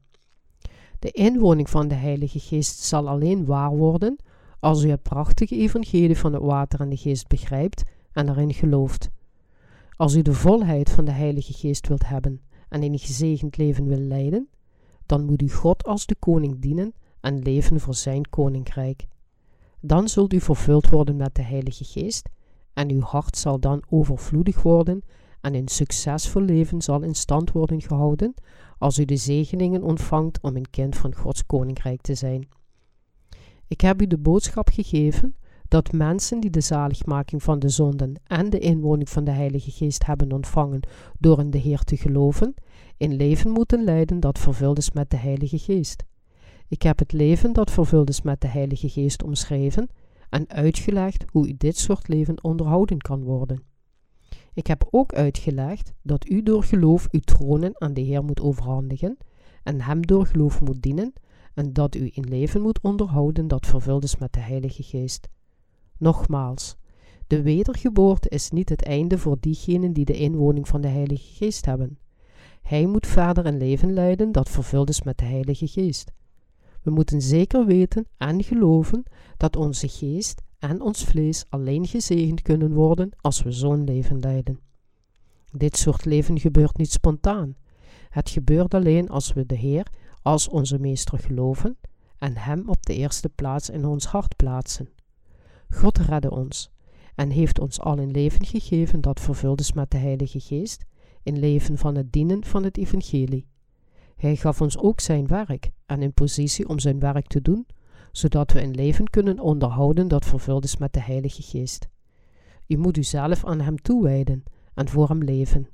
De 1.00 1.12
inwoning 1.12 1.70
van 1.70 1.88
de 1.88 1.96
Heilige 1.96 2.40
Geest 2.40 2.80
zal 2.80 3.08
alleen 3.08 3.46
waar 3.46 3.76
worden 3.76 4.16
als 4.60 4.84
u 4.84 4.90
het 4.90 5.02
prachtige 5.02 5.56
evangelie 5.56 6.18
van 6.18 6.34
het 6.34 6.44
water 6.44 6.80
en 6.80 6.90
de 6.90 6.98
geest 6.98 7.28
begrijpt 7.28 7.84
en 8.12 8.30
erin 8.30 8.54
gelooft. 8.54 9.10
Als 9.96 10.16
u 10.16 10.22
de 10.22 10.34
volheid 10.34 10.90
van 10.90 11.06
de 11.06 11.12
Heilige 11.12 11.54
Geest 11.54 11.88
wilt 11.88 12.08
hebben 12.08 12.42
en 12.70 12.84
een 12.84 13.00
gezegend 13.00 13.58
leven 13.58 13.88
wil 13.88 13.98
leiden, 13.98 14.50
dan 15.06 15.26
moet 15.26 15.42
u 15.42 15.50
God 15.50 15.84
als 15.84 16.06
de 16.06 16.16
koning 16.16 16.60
dienen 16.60 16.94
en 17.20 17.40
leven 17.40 17.80
voor 17.80 17.96
zijn 17.96 18.30
koninkrijk. 18.30 19.08
Dan 19.80 20.08
zult 20.08 20.34
u 20.34 20.40
vervuld 20.40 20.90
worden 20.90 21.16
met 21.16 21.36
de 21.36 21.42
Heilige 21.42 21.84
Geest 21.84 22.30
en 22.74 22.92
uw 22.92 23.02
hart 23.02 23.38
zal 23.38 23.60
dan 23.60 23.84
overvloedig 23.90 24.62
worden 24.62 25.04
en 25.42 25.54
een 25.54 25.68
succesvol 25.68 26.42
leven 26.42 26.82
zal 26.82 27.02
in 27.02 27.16
stand 27.16 27.52
worden 27.52 27.82
gehouden 27.82 28.34
als 28.78 28.98
u 28.98 29.06
de 29.06 29.18
zegeningen 29.18 29.84
ontvangt 29.84 30.42
om 30.42 30.56
een 30.56 30.70
kind 30.70 30.96
van 30.96 31.16
Gods 31.16 31.46
koninkrijk 31.46 32.02
te 32.02 32.16
zijn. 32.16 32.48
Ik 33.68 33.82
heb 33.82 34.02
u 34.02 34.08
de 34.08 34.18
boodschap 34.18 34.70
gegeven 34.70 35.36
dat 35.74 35.92
mensen 35.92 36.40
die 36.40 36.50
de 36.50 36.62
zaligmaking 36.62 37.44
van 37.44 37.60
de 37.60 37.70
zonden 37.70 38.14
en 38.28 38.50
de 38.50 38.60
inwoning 38.60 39.10
van 39.10 39.24
de 39.24 39.32
Heilige 39.32 39.72
Geest 39.72 40.06
hebben 40.06 40.32
ontvangen 40.32 40.88
door 41.20 41.40
in 41.40 41.50
de 41.50 41.58
Heer 41.58 41.84
te 41.84 41.98
geloven, 41.98 42.54
een 42.98 43.16
leven 43.16 43.52
moeten 43.52 43.84
leiden 43.84 44.20
dat 44.20 44.40
vervuld 44.40 44.78
is 44.78 44.92
met 44.92 45.10
de 45.10 45.18
Heilige 45.18 45.58
Geest. 45.58 46.04
Ik 46.68 46.82
heb 46.82 47.00
het 47.00 47.12
leven 47.12 47.54
dat 47.54 47.72
vervuld 47.72 48.10
is 48.10 48.22
met 48.22 48.42
de 48.42 48.48
Heilige 48.48 48.90
Geest 48.90 49.24
omschreven 49.24 49.90
en 50.30 50.50
uitgelegd 50.50 51.26
hoe 51.32 51.48
u 51.48 51.54
dit 51.58 51.78
soort 51.78 52.08
leven 52.08 52.44
onderhouden 52.44 52.98
kan 52.98 53.24
worden. 53.24 53.64
Ik 54.54 54.68
heb 54.68 54.88
ook 54.92 55.14
uitgelegd 55.14 55.94
dat 56.02 56.30
u 56.30 56.44
door 56.44 56.64
geloof 56.64 57.08
uw 57.12 57.20
tronen 57.20 57.82
aan 57.82 57.94
de 57.94 58.02
Heer 58.02 58.24
moet 58.24 58.42
overhandigen 58.42 59.18
en 59.64 59.82
Hem 59.82 60.06
door 60.06 60.26
geloof 60.26 60.62
moet 60.62 60.82
dienen 60.82 61.14
en 61.54 61.74
dat 61.74 61.96
u 61.96 62.12
een 62.14 62.28
leven 62.28 62.62
moet 62.62 62.82
onderhouden 62.82 63.48
dat 63.48 63.66
vervuld 63.66 64.04
is 64.04 64.18
met 64.18 64.34
de 64.34 64.40
Heilige 64.40 64.84
Geest. 64.84 65.28
Nogmaals, 65.98 66.76
de 67.28 67.42
wedergeboorte 67.42 68.30
is 68.30 68.50
niet 68.50 68.70
het 68.70 68.84
einde 68.84 69.18
voor 69.18 69.38
diegenen 69.40 69.94
die 69.94 70.06
de 70.06 70.18
inwoning 70.18 70.68
van 70.68 70.82
de 70.82 70.88
Heilige 70.88 71.34
Geest 71.34 71.66
hebben. 71.66 71.98
Hij 72.62 72.86
moet 72.86 73.08
verder 73.08 73.46
een 73.46 73.58
leven 73.58 73.94
leiden 73.94 74.32
dat 74.32 74.50
vervuld 74.50 74.90
is 74.90 75.02
met 75.02 75.18
de 75.18 75.26
Heilige 75.26 75.68
Geest. 75.68 76.12
We 76.82 76.92
moeten 76.92 77.22
zeker 77.22 77.66
weten 77.66 78.08
en 78.18 78.44
geloven 78.44 79.04
dat 79.38 79.56
onze 79.56 79.88
geest 79.88 80.42
en 80.60 80.82
ons 80.82 81.04
vlees 81.04 81.46
alleen 81.50 81.88
gezegend 81.88 82.42
kunnen 82.42 82.74
worden 82.74 83.10
als 83.22 83.44
we 83.44 83.52
zo'n 83.52 83.84
leven 83.84 84.20
leiden. 84.20 84.60
Dit 85.52 85.78
soort 85.78 86.06
leven 86.06 86.40
gebeurt 86.40 86.78
niet 86.78 86.92
spontaan. 86.92 87.56
Het 88.10 88.30
gebeurt 88.30 88.74
alleen 88.74 89.10
als 89.10 89.34
we 89.34 89.46
de 89.46 89.56
Heer 89.56 89.88
als 90.22 90.48
onze 90.48 90.80
meester 90.80 91.20
geloven 91.20 91.78
en 92.18 92.38
Hem 92.38 92.70
op 92.70 92.86
de 92.86 92.96
eerste 92.96 93.30
plaats 93.30 93.70
in 93.70 93.86
ons 93.86 94.06
hart 94.06 94.36
plaatsen. 94.36 94.90
God 95.74 95.98
redde 95.98 96.32
ons 96.32 96.72
en 97.16 97.30
heeft 97.30 97.60
ons 97.60 97.80
al 97.80 97.98
een 97.98 98.12
leven 98.12 98.46
gegeven 98.46 99.02
dat 99.02 99.20
vervuld 99.20 99.60
is 99.60 99.74
met 99.74 99.92
de 99.92 99.98
Heilige 99.98 100.40
Geest, 100.40 100.86
een 101.24 101.40
leven 101.40 101.78
van 101.78 101.96
het 101.96 102.12
dienen 102.12 102.46
van 102.46 102.64
het 102.64 102.78
Evangelie. 102.78 103.48
Hij 104.16 104.36
gaf 104.36 104.62
ons 104.62 104.78
ook 104.78 105.00
zijn 105.00 105.28
werk 105.28 105.72
en 105.86 106.02
een 106.02 106.14
positie 106.14 106.68
om 106.68 106.80
zijn 106.80 107.00
werk 107.00 107.28
te 107.28 107.42
doen, 107.42 107.66
zodat 108.12 108.52
we 108.52 108.62
een 108.62 108.76
leven 108.76 109.10
kunnen 109.10 109.40
onderhouden 109.40 110.08
dat 110.08 110.26
vervuld 110.26 110.64
is 110.64 110.78
met 110.78 110.94
de 110.94 111.02
Heilige 111.02 111.42
Geest. 111.42 111.88
U 112.68 112.78
moet 112.78 112.98
uzelf 112.98 113.46
aan 113.46 113.62
Hem 113.62 113.82
toewijden 113.82 114.44
en 114.74 114.90
voor 114.90 115.08
Hem 115.08 115.24
leven. 115.24 115.68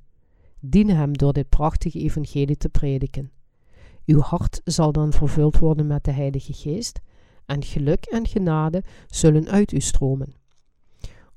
Dien 0.59 0.89
Hem 0.89 1.13
door 1.13 1.33
dit 1.33 1.49
prachtige 1.49 1.99
Evangelie 1.99 2.57
te 2.57 2.69
prediken. 2.69 3.31
Uw 4.05 4.19
hart 4.19 4.61
zal 4.63 4.91
dan 4.91 5.13
vervuld 5.13 5.57
worden 5.57 5.87
met 5.87 6.03
de 6.03 6.11
Heilige 6.11 6.53
Geest 6.53 6.99
en 7.49 7.63
geluk 7.63 8.05
en 8.05 8.27
genade 8.27 8.83
zullen 9.07 9.49
uit 9.49 9.71
u 9.71 9.79
stromen. 9.79 10.33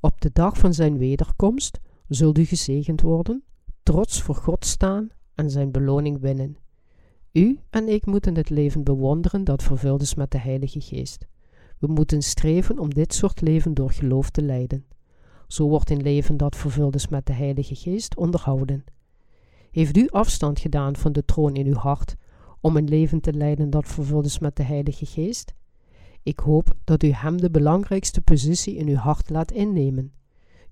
Op 0.01 0.21
de 0.21 0.31
dag 0.33 0.59
van 0.59 0.75
zijn 0.75 0.99
wederkomst 0.99 1.81
zult 2.09 2.39
u 2.39 2.45
gezegend 2.45 3.01
worden, 3.01 3.43
trots 3.83 4.23
voor 4.23 4.35
God 4.35 4.65
staan 4.65 5.09
en 5.35 5.51
zijn 5.51 5.71
beloning 5.71 6.21
winnen. 6.21 6.57
U 7.33 7.59
en 7.71 7.89
ik 7.89 8.07
moeten 8.07 8.37
het 8.37 8.51
leven 8.51 8.85
bewonderen 8.85 9.45
dat 9.45 9.63
vervuld 9.63 10.03
is 10.03 10.15
met 10.15 10.31
de 10.31 10.39
Heilige 10.39 10.81
Geest. 10.81 11.27
We 11.79 11.87
moeten 11.87 12.23
streven 12.23 12.79
om 12.79 12.95
dit 12.95 13.15
soort 13.15 13.41
leven 13.41 13.75
door 13.75 13.91
geloof 13.91 14.31
te 14.31 14.43
leiden. 14.43 14.85
Zo 15.47 15.69
wordt 15.69 15.91
een 15.91 16.03
leven 16.03 16.37
dat 16.37 16.57
vervuld 16.57 16.95
is 16.95 17.09
met 17.09 17.27
de 17.27 17.33
Heilige 17.33 17.75
Geest 17.75 18.17
onderhouden. 18.17 18.85
Heeft 19.71 19.97
u 19.97 20.09
afstand 20.09 20.59
gedaan 20.59 20.97
van 20.97 21.13
de 21.13 21.25
troon 21.25 21.55
in 21.55 21.67
uw 21.67 21.75
hart 21.75 22.17
om 22.61 22.77
een 22.77 22.89
leven 22.89 23.21
te 23.21 23.33
leiden 23.33 23.71
dat 23.71 23.87
vervuld 23.87 24.25
is 24.25 24.39
met 24.39 24.57
de 24.57 24.63
Heilige 24.63 25.07
Geest? 25.07 25.55
Ik 26.23 26.39
hoop 26.39 26.75
dat 26.85 27.03
u 27.03 27.11
Hem 27.11 27.41
de 27.41 27.51
belangrijkste 27.51 28.21
positie 28.21 28.77
in 28.77 28.89
uw 28.89 28.97
hart 28.97 29.31
laat 29.31 29.51
innemen. 29.51 30.13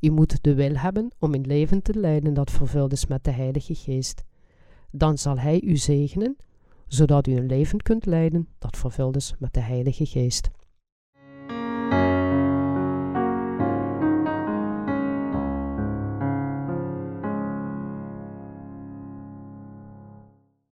U 0.01 0.11
moet 0.11 0.43
de 0.43 0.55
wil 0.55 0.77
hebben 0.77 1.11
om 1.19 1.35
een 1.35 1.47
leven 1.47 1.83
te 1.83 1.99
leiden 1.99 2.35
dat 2.35 2.51
vervuld 2.51 2.93
is 2.93 3.07
met 3.07 3.25
de 3.25 3.31
Heilige 3.31 3.75
Geest. 3.75 4.25
Dan 4.91 5.19
zal 5.19 5.39
Hij 5.39 5.61
u 5.61 5.77
zegenen, 5.77 6.37
zodat 6.87 7.27
u 7.27 7.37
een 7.37 7.47
leven 7.47 7.83
kunt 7.83 8.07
leiden 8.07 8.49
dat 8.59 8.77
vervuld 8.77 9.17
is 9.17 9.35
met 9.39 9.55
de 9.55 9.61
Heilige 9.61 10.07
Geest. 10.07 10.51